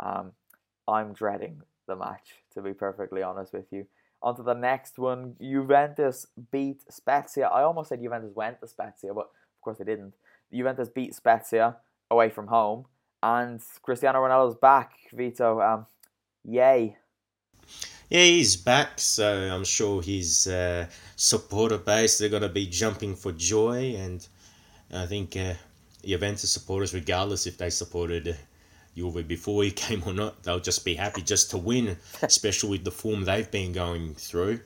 [0.00, 0.32] Um,
[0.88, 3.86] I'm dreading the match, to be perfectly honest with you.
[4.22, 5.36] On to the next one.
[5.40, 7.48] Juventus beat Spezia.
[7.48, 10.14] I almost said Juventus went to Spezia, but of course they didn't.
[10.52, 11.76] Juventus beat Spezia
[12.10, 12.86] away from home,
[13.22, 14.92] and Cristiano Ronaldo's back.
[15.12, 15.86] Vito, um,
[16.44, 16.96] yay!
[18.08, 23.30] Yeah, he's back, so I'm sure his uh, supporter base they're gonna be jumping for
[23.32, 24.26] joy, and
[24.92, 25.54] I think uh,
[26.04, 28.36] Juventus supporters, regardless if they supported
[28.96, 32.84] Juve before he came or not, they'll just be happy just to win, especially with
[32.84, 34.60] the form they've been going through.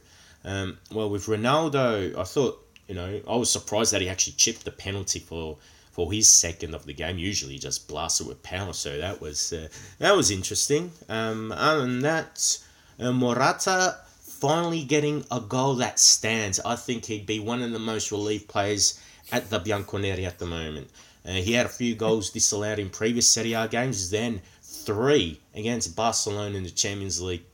[0.44, 4.64] Um, well, with Ronaldo, I thought you know I was surprised that he actually chipped
[4.64, 5.58] the penalty for
[5.90, 7.18] for his second of the game.
[7.18, 9.68] Usually, he just blasted with power, so that was uh,
[9.98, 10.92] that was interesting.
[11.08, 12.58] Um, other than that,
[12.98, 13.96] uh, Morata
[14.44, 16.60] finally getting a goal that stands.
[16.60, 19.00] I think he'd be one of the most relieved players
[19.32, 20.90] at the Bianconeri at the moment.
[21.26, 25.96] Uh, he had a few goals disallowed in previous Serie A games, then three against
[25.96, 27.44] Barcelona in the Champions League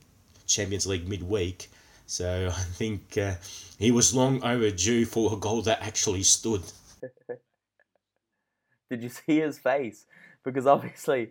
[0.46, 1.70] Champions League midweek.
[2.06, 3.34] So I think uh,
[3.78, 6.62] he was long overdue for a goal that actually stood.
[8.90, 10.06] Did you see his face?
[10.44, 11.30] Because obviously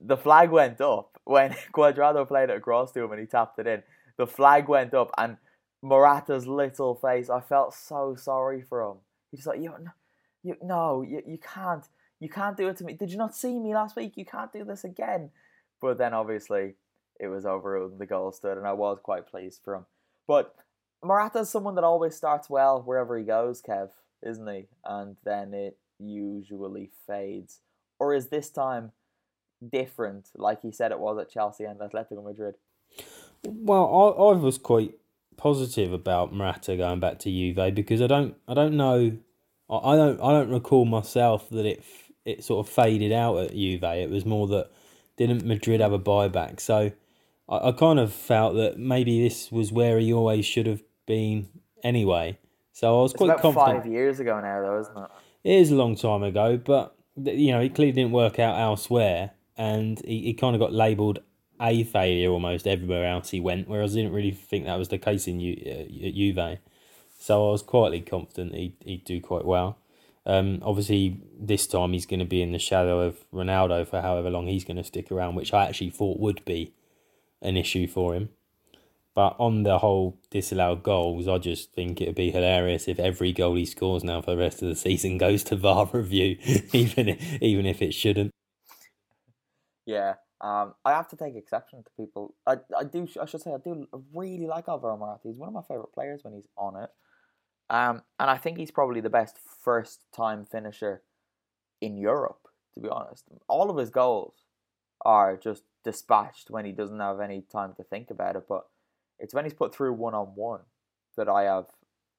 [0.00, 3.66] the flag went up when Cuadrado played it across to him and he tapped it
[3.66, 3.82] in.
[4.18, 5.38] The flag went up and
[5.82, 7.30] Morata's little face.
[7.30, 8.96] I felt so sorry for him.
[9.30, 9.72] He's like, you,
[10.46, 11.84] you, no, you, you can't,
[12.20, 12.94] you can't do it to me.
[12.94, 14.12] Did you not see me last week?
[14.16, 15.30] You can't do this again.
[15.80, 16.74] But then obviously
[17.18, 19.86] it was and the goal stood, and I was quite pleased for him.
[20.26, 20.54] But
[21.02, 23.90] Morata's someone that always starts well wherever he goes, Kev,
[24.22, 24.66] isn't he?
[24.84, 27.60] And then it usually fades.
[27.98, 28.92] Or is this time
[29.66, 32.54] different, like he said it was at Chelsea and Atletico Madrid?
[33.44, 34.94] Well, I, I was quite
[35.36, 39.18] positive about Morata going back to Juve because I don't I don't know
[39.68, 41.84] I, I don't I don't recall myself that it
[42.24, 43.82] it sort of faded out at Juve.
[43.82, 44.70] It was more that
[45.16, 46.92] didn't Madrid have a buyback, so
[47.48, 51.48] I, I kind of felt that maybe this was where he always should have been
[51.82, 52.38] anyway.
[52.72, 53.84] So I was it's quite about confident.
[53.84, 55.10] Five years ago now, though, isn't it?
[55.44, 59.30] It is a long time ago, but you know, it clearly didn't work out elsewhere,
[59.56, 61.20] and he, he kind of got labelled
[61.58, 64.98] a failure almost everywhere else he went, whereas I didn't really think that was the
[64.98, 66.58] case in Ju- uh, Juve.
[67.26, 69.78] So I was quietly confident he'd, he'd do quite well.
[70.26, 74.30] Um, obviously, this time he's going to be in the shadow of Ronaldo for however
[74.30, 76.72] long he's going to stick around, which I actually thought would be
[77.42, 78.28] an issue for him.
[79.12, 83.56] But on the whole disallowed goals, I just think it'd be hilarious if every goal
[83.56, 86.38] he scores now for the rest of the season goes to VAR review,
[86.72, 88.30] even if, even if it shouldn't.
[89.84, 92.36] Yeah, um, I have to take exception to people.
[92.46, 93.08] I, I do.
[93.20, 95.22] I should say I do really like Alvaro Morata.
[95.24, 96.90] He's one of my favorite players when he's on it.
[97.68, 101.02] Um, and I think he's probably the best first time finisher
[101.80, 102.48] in Europe.
[102.74, 104.34] To be honest, all of his goals
[105.04, 108.44] are just dispatched when he doesn't have any time to think about it.
[108.48, 108.66] But
[109.18, 110.60] it's when he's put through one on one
[111.16, 111.66] that I have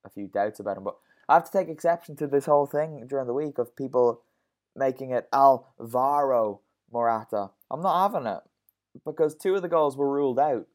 [0.03, 0.83] a few doubts about him.
[0.83, 0.97] But
[1.29, 4.21] I have to take exception to this whole thing during the week of people
[4.75, 7.51] making it Alvaro Morata.
[7.69, 8.41] I'm not having it
[9.05, 10.67] because two of the goals were ruled out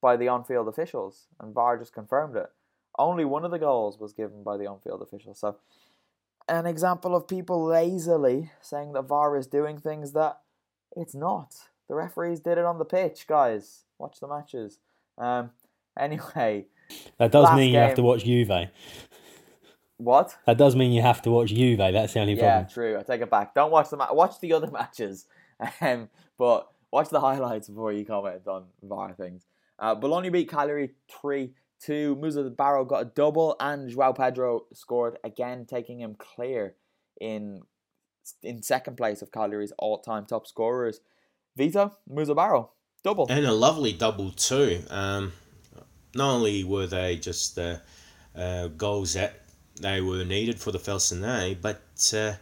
[0.00, 2.50] by the on field officials, and VAR just confirmed it.
[2.98, 5.38] Only one of the goals was given by the on field officials.
[5.38, 5.56] So,
[6.48, 10.40] an example of people lazily saying that VAR is doing things that
[10.96, 11.54] it's not.
[11.88, 13.84] The referees did it on the pitch, guys.
[13.98, 14.78] Watch the matches.
[15.16, 15.50] Um,
[15.98, 16.66] anyway,
[17.18, 18.50] That does mean you have to watch Juve.
[19.98, 20.36] What?
[20.46, 21.78] That does mean you have to watch Juve.
[21.78, 22.62] That's the only Yeah, problem.
[22.68, 22.98] Yeah, true.
[22.98, 23.54] I take it back.
[23.54, 25.26] Don't watch the ma- watch the other matches,
[25.80, 29.46] um, but watch the highlights before you comment on VAR things.
[29.78, 30.90] Uh, Bologna beat Cagliari
[31.20, 32.16] three two.
[32.16, 36.74] Musa Barrow got a double, and Joao Pedro scored again, taking him clear
[37.20, 37.62] in
[38.42, 41.00] in second place of Cagliari's all time top scorers.
[41.56, 42.70] Vito Musa Barrow
[43.02, 43.26] double.
[43.30, 44.82] And a lovely double too.
[44.90, 45.32] Um,
[46.14, 47.76] not only were they just uh,
[48.34, 49.42] uh, goals that
[49.80, 51.82] they were needed for the Felsinei, but
[52.14, 52.34] uh,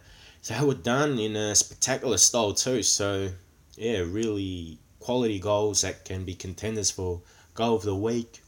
[0.47, 2.83] they were done in a spectacular style too.
[2.83, 3.29] So
[3.75, 7.21] yeah, really quality goals that can be contenders for
[7.53, 8.41] goal of the week.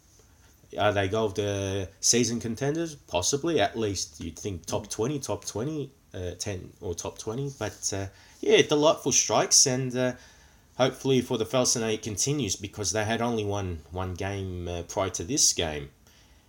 [0.78, 2.96] Are they goal of the season contenders?
[2.96, 7.52] Possibly, at least you'd think top twenty, top twenty, uh, ten or top twenty.
[7.58, 8.08] But uh,
[8.42, 9.96] yeah, delightful strikes and.
[9.96, 10.14] Uh,
[10.80, 15.10] hopefully for the Felsinei it continues because they had only one one game uh, prior
[15.10, 15.90] to this game,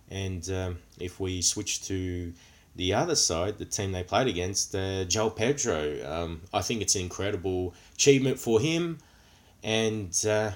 [0.09, 2.33] and um, if we switch to
[2.75, 6.95] the other side, the team they played against, uh, João Pedro, um, I think it's
[6.95, 8.99] an incredible achievement for him,
[9.63, 10.51] and uh,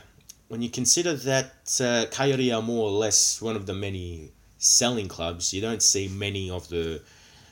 [0.55, 5.09] when you consider that uh, Cagliari are more or less one of the many selling
[5.09, 7.01] clubs, you don't see many of the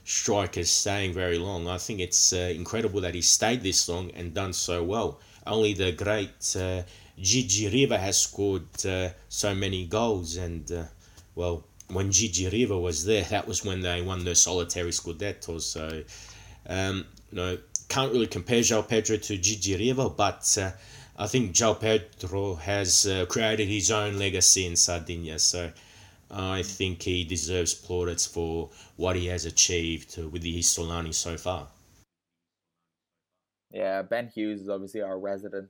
[0.05, 1.67] strikers staying very long.
[1.67, 5.19] I think it's uh, incredible that he stayed this long and done so well.
[5.45, 6.83] Only the great uh,
[7.19, 10.83] Gigi Riva has scored uh, so many goals, and uh,
[11.35, 15.59] well, when Gigi Riva was there, that was when they won the solitary Scudetto.
[15.59, 16.03] So,
[16.67, 17.57] um, you know,
[17.89, 20.71] can't really compare João Pedro to Gigi Riva, but uh,
[21.15, 25.37] I think João Pedro has uh, created his own legacy in Sardinia.
[25.37, 25.71] So,
[26.31, 31.67] I think he deserves plaudits for what he has achieved with the Isolani so far.
[33.69, 35.69] Yeah, Ben Hughes is obviously our resident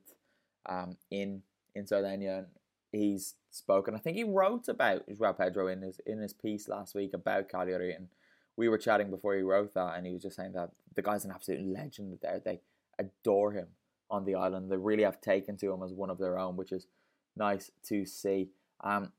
[0.65, 1.41] um, in
[1.75, 2.45] in Sardinia.
[2.93, 3.95] He's spoken.
[3.95, 7.49] I think he wrote about João Pedro in his in his piece last week about
[7.49, 8.07] Cagliari, and
[8.55, 11.25] we were chatting before he wrote that, and he was just saying that the guy's
[11.25, 12.41] an absolute legend there.
[12.43, 12.61] They
[12.99, 13.67] adore him
[14.09, 14.71] on the island.
[14.71, 16.87] They really have taken to him as one of their own, which is
[17.35, 18.49] nice to see.
[18.83, 19.11] Um,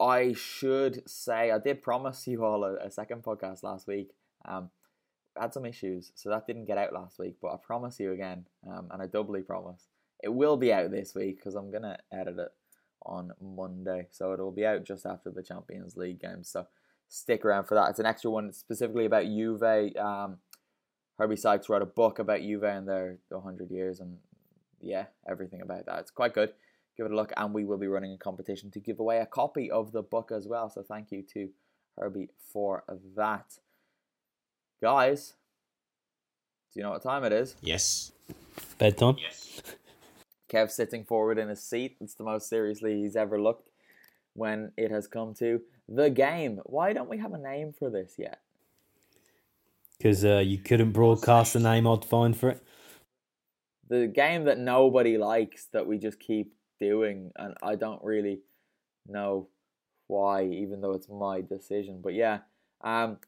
[0.00, 4.10] I should say I did promise you all a, a second podcast last week.
[4.44, 4.70] Um,
[5.38, 7.36] had some issues, so that didn't get out last week.
[7.40, 9.86] But I promise you again, um, and I doubly promise
[10.22, 12.52] it will be out this week because I'm gonna edit it
[13.02, 16.42] on Monday, so it'll be out just after the Champions League game.
[16.42, 16.66] So
[17.08, 17.90] stick around for that.
[17.90, 19.62] It's an extra one specifically about Juve.
[19.96, 20.38] Um,
[21.18, 24.18] Herbie Sykes wrote a book about Juve and their 100 years, and
[24.80, 25.98] yeah, everything about that.
[26.00, 26.52] It's quite good
[26.98, 27.32] give it a look.
[27.36, 30.30] And we will be running a competition to give away a copy of the book
[30.34, 30.68] as well.
[30.68, 31.48] So thank you to
[31.96, 32.84] Herbie for
[33.16, 33.58] that.
[34.82, 35.34] Guys,
[36.72, 37.56] do you know what time it is?
[37.62, 38.12] Yes.
[38.78, 39.16] Bedtime?
[39.20, 39.62] Yes.
[40.52, 41.96] Kev sitting forward in his seat.
[42.00, 43.70] It's the most seriously he's ever looked
[44.34, 46.60] when it has come to the game.
[46.64, 48.40] Why don't we have a name for this yet?
[49.98, 52.62] Because uh, you couldn't broadcast the name I'd find for it.
[53.88, 58.40] The game that nobody likes that we just keep doing, and I don't really
[59.06, 59.48] know
[60.06, 62.00] why, even though it's my decision.
[62.02, 62.40] But yeah,
[62.82, 63.18] um,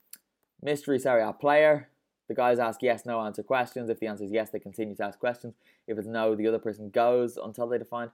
[0.62, 1.88] mystery Serie A player.
[2.28, 3.90] The guys ask yes, no, answer questions.
[3.90, 5.54] If the answer is yes, they continue to ask questions.
[5.88, 8.10] If it's no, the other person goes until they define,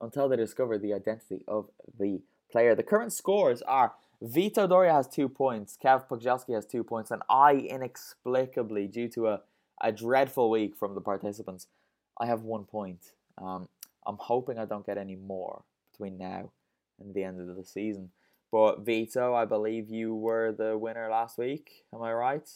[0.00, 1.68] until they discover the identity of
[1.98, 2.20] the
[2.52, 2.76] player.
[2.76, 7.22] The current scores are Vito Doria has two points, Kev Pogzelski has two points, and
[7.30, 9.40] I inexplicably, due to a,
[9.80, 11.68] a dreadful week from the participants,
[12.20, 13.12] I have one point.
[13.38, 13.68] Um,
[14.06, 16.50] I'm hoping I don't get any more between now
[16.98, 18.10] and the end of the season.
[18.52, 21.84] But Vito, I believe you were the winner last week.
[21.94, 22.48] Am I right?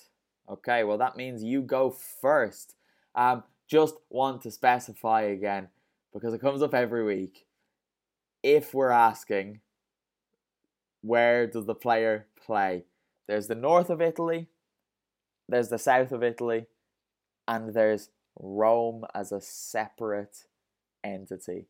[0.48, 2.74] Okay, well that means you go first.
[3.14, 5.68] Um, just want to specify again
[6.12, 7.46] because it comes up every week.
[8.42, 9.60] If we're asking,
[11.04, 12.84] where does the player play?
[13.28, 14.48] There's the north of Italy,
[15.48, 16.66] there's the south of Italy,
[17.46, 20.46] and there's Rome as a separate
[21.04, 21.66] entity.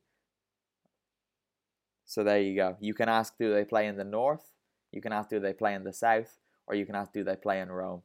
[2.06, 2.76] So there you go.
[2.80, 4.50] You can ask, do they play in the north?
[4.92, 6.38] You can ask, do they play in the south?
[6.66, 8.02] Or you can ask, do they play in Rome?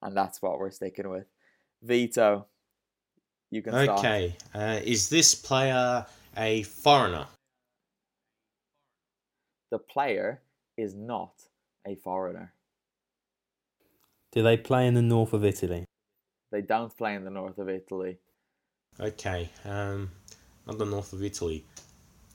[0.00, 1.26] And that's what we're sticking with.
[1.82, 2.46] Vito,
[3.50, 3.74] you can.
[3.74, 4.36] Okay.
[4.54, 6.06] Uh, is this player
[6.36, 7.26] a foreigner?
[9.74, 10.40] The player
[10.76, 11.32] is not
[11.84, 12.52] a foreigner.
[14.30, 15.84] Do they play in the north of Italy?
[16.52, 18.18] They don't play in the north of Italy.
[19.00, 20.12] Okay, um,
[20.64, 21.64] not the north of Italy.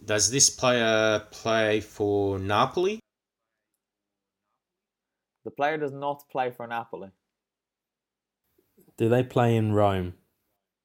[0.04, 3.00] Does this player play for Napoli?
[5.46, 7.12] The player does not play for Napoli.
[8.98, 10.16] Do they play in Rome?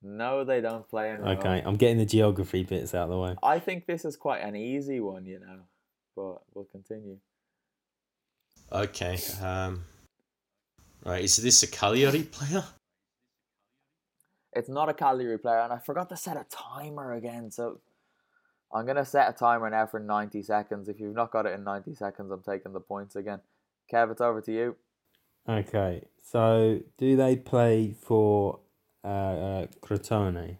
[0.00, 1.36] No, they don't play in Rome.
[1.36, 3.34] Okay, I'm getting the geography bits out of the way.
[3.42, 5.62] I think this is quite an easy one, you know,
[6.14, 7.18] but we'll continue.
[8.72, 9.18] Okay.
[9.42, 9.84] Um,
[11.04, 12.64] right, is this a Cagliari player?
[14.52, 17.50] It's not a Cagliari player, and I forgot to set a timer again.
[17.50, 17.80] So
[18.72, 20.88] I'm gonna set a timer now for 90 seconds.
[20.88, 23.40] If you've not got it in 90 seconds, I'm taking the points again.
[23.92, 24.76] Kev, it's over to you.
[25.48, 28.60] Okay, so do they play for
[29.04, 30.58] uh, uh, Crotone?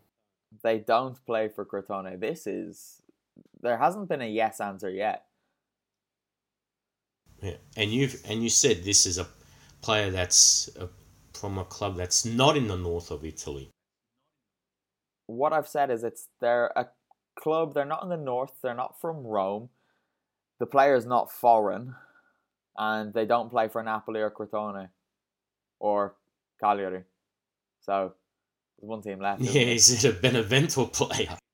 [0.62, 2.20] They don't play for Crotone.
[2.20, 3.00] This is
[3.60, 5.24] there hasn't been a yes answer yet.
[7.44, 9.26] Yeah, and you've and you said this is a
[9.82, 10.88] player that's a,
[11.34, 13.70] from a club that's not in the north of Italy
[15.26, 16.86] what I've said is it's they're a
[17.38, 17.74] club.
[17.74, 18.52] They're not in the north.
[18.62, 19.70] They're not from Rome.
[20.60, 21.94] The player is not foreign,
[22.76, 24.88] and they don't play for Napoli or Crotone,
[25.80, 26.14] or
[26.60, 27.02] Cagliari.
[27.80, 28.14] So
[28.78, 29.42] There's one team left.
[29.42, 31.36] Yeah, is it a Benevento player?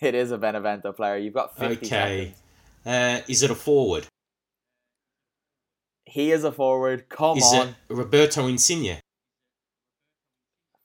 [0.00, 1.16] It is a Benevento player.
[1.16, 2.34] You've got 50 Okay.
[2.86, 4.06] Uh, is it a forward?
[6.10, 7.08] He is a forward.
[7.08, 7.68] Come is on.
[7.68, 8.98] it Roberto Insigne?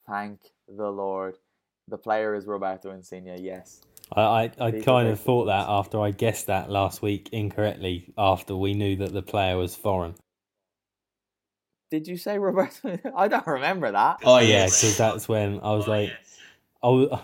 [0.07, 1.37] Thank the Lord.
[1.87, 3.81] The player is Roberto Insigne, yes.
[4.15, 8.55] I, I, I kind of thought that after I guessed that last week incorrectly after
[8.55, 10.13] we knew that the player was foreign.
[11.89, 12.99] Did you say Roberto?
[13.17, 14.19] I don't remember that.
[14.23, 14.79] Oh Yeah, yes.
[14.79, 16.11] because that's when I was oh, like,
[16.83, 17.19] I was,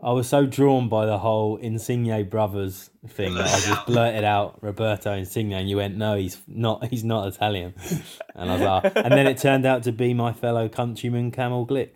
[0.00, 4.62] I was so drawn by the whole Insigne brothers thing that I just blurted out
[4.62, 6.86] Roberto Insigne, and you went, "No, he's not.
[6.86, 7.74] He's not Italian."
[8.34, 11.66] And I was like, and then it turned out to be my fellow countryman Kamil
[11.66, 11.90] Glik.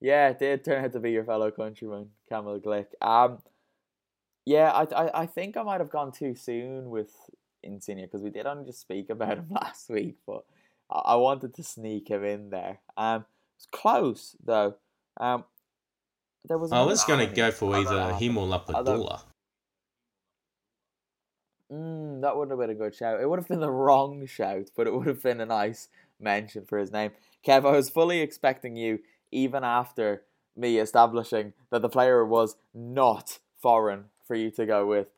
[0.00, 2.86] Yeah, it did turn out to be your fellow countryman, Kamil Glik.
[3.02, 3.42] Um,
[4.46, 7.14] yeah, I, I, I think I might have gone too soon with
[7.62, 10.44] Insigne because we did only just speak about him last week, but
[10.90, 12.78] I, I wanted to sneak him in there.
[12.96, 13.26] Um,
[13.56, 14.76] it's close though.
[15.18, 15.44] Um,
[16.46, 16.72] there was.
[16.72, 19.22] I was gonna go for Although- either him or Lapadula.
[21.72, 23.20] Mm, that would have been a good shout.
[23.20, 25.88] It would have been the wrong shout, but it would have been a nice
[26.18, 27.12] mention for his name.
[27.46, 28.98] Kev, I was fully expecting you,
[29.30, 30.22] even after
[30.56, 35.08] me establishing that the player was not foreign, for you to go with.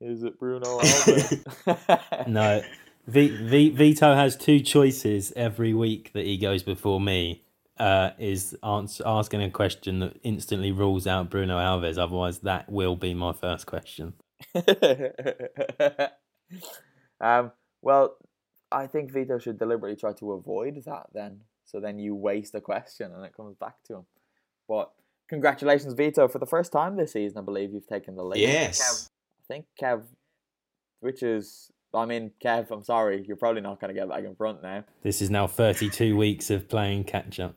[0.00, 2.26] Is it Bruno Alves?
[2.28, 2.62] No,
[3.06, 7.42] v, v, Vito has two choices every week that he goes before me.
[7.76, 11.98] Uh, is ans- asking a question that instantly rules out Bruno Alves.
[11.98, 14.14] Otherwise, that will be my first question.
[17.20, 17.50] um,
[17.82, 18.16] well,
[18.70, 21.40] I think Vito should deliberately try to avoid that then.
[21.64, 24.06] So then you waste a question and it comes back to him.
[24.68, 24.90] But
[25.28, 26.28] congratulations, Vito.
[26.28, 28.40] For the first time this season, I believe you've taken the lead.
[28.40, 29.10] Yes.
[29.40, 30.02] I think Kev,
[31.00, 34.34] which is, I mean, Kev, I'm sorry, you're probably not going to get back in
[34.34, 34.84] front now.
[35.02, 37.56] This is now 32 weeks of playing catch up.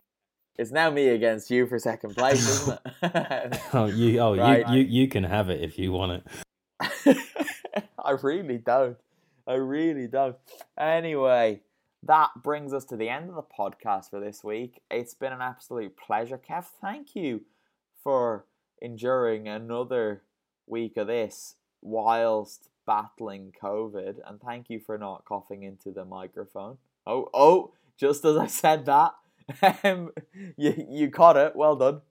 [0.58, 3.60] It's now me against you for second place, isn't it?
[3.74, 4.68] Oh, you, oh, Right.
[4.70, 6.24] you, you, you can have it if you want
[7.05, 7.18] it.
[8.03, 8.97] I really don't.
[9.45, 10.36] I really don't.
[10.78, 11.62] Anyway,
[12.03, 14.82] that brings us to the end of the podcast for this week.
[14.89, 16.39] It's been an absolute pleasure.
[16.39, 17.43] Kev, thank you
[18.03, 18.45] for
[18.82, 20.24] enduring another
[20.66, 24.16] week of this whilst battling COVID.
[24.26, 26.78] And thank you for not coughing into the microphone.
[27.05, 29.14] Oh, oh, just as I said that,
[29.83, 30.11] um,
[30.57, 31.55] you, you caught it.
[31.55, 32.01] Well done.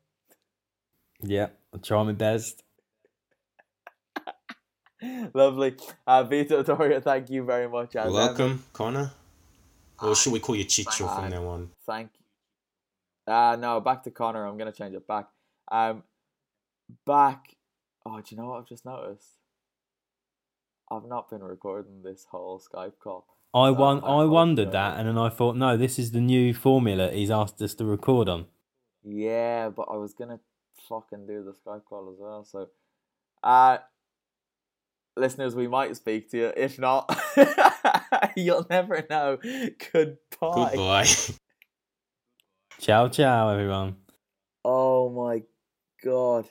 [1.22, 2.62] Yeah, I'll try my best.
[5.34, 5.76] Lovely.
[6.06, 7.96] Uh, Vito Doria, thank you very much.
[7.96, 8.28] as You're ever.
[8.28, 9.12] welcome, Connor.
[10.02, 11.70] Or should we call you Chicho from now on?
[11.86, 13.32] Thank you.
[13.32, 14.46] Uh no, back to Connor.
[14.46, 15.26] I'm gonna change it back.
[15.72, 16.02] Um
[17.06, 17.56] back
[18.04, 19.30] oh do you know what I've just noticed?
[20.90, 23.26] I've not been recording this whole Skype call.
[23.54, 26.20] I So won- I I wondered that, and then I thought, no, this is the
[26.20, 28.46] new formula he's asked us to record on.
[29.02, 30.40] Yeah, but I was gonna
[30.88, 32.44] fucking do the Skype call as well.
[32.44, 32.68] So
[33.42, 33.78] uh
[35.16, 36.52] listeners, we might speak to you.
[36.56, 37.08] If not
[38.36, 39.38] you'll never know.
[39.92, 40.18] Goodbye.
[40.74, 41.06] Goodbye.
[42.78, 43.96] Ciao, ciao, everyone.
[44.64, 45.42] Oh my
[46.04, 46.46] god.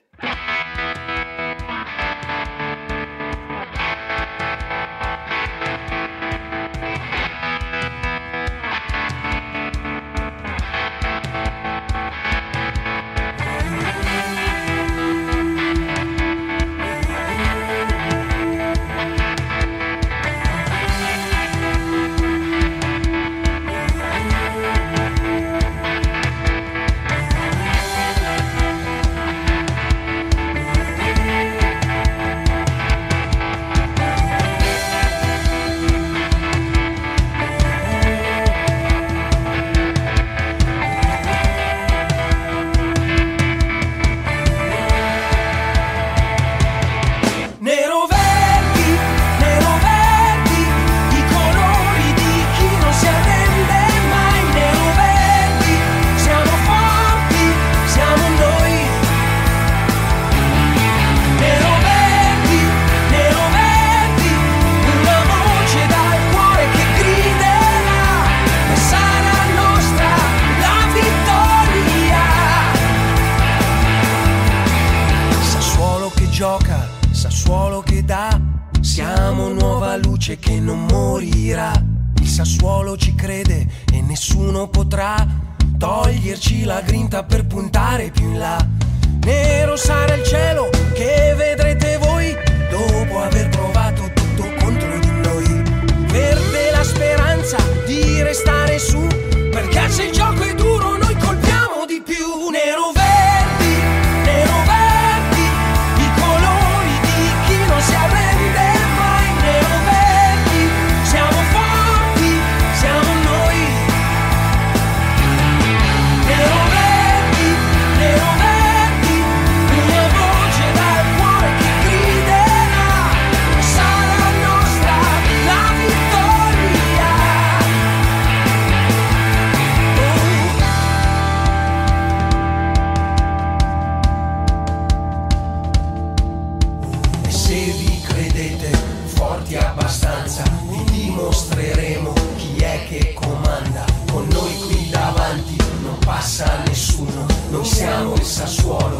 [139.76, 143.84] Abbastanza, vi dimostreremo chi è che comanda.
[144.10, 149.00] Con noi qui davanti non passa nessuno, noi siamo il Sassuolo,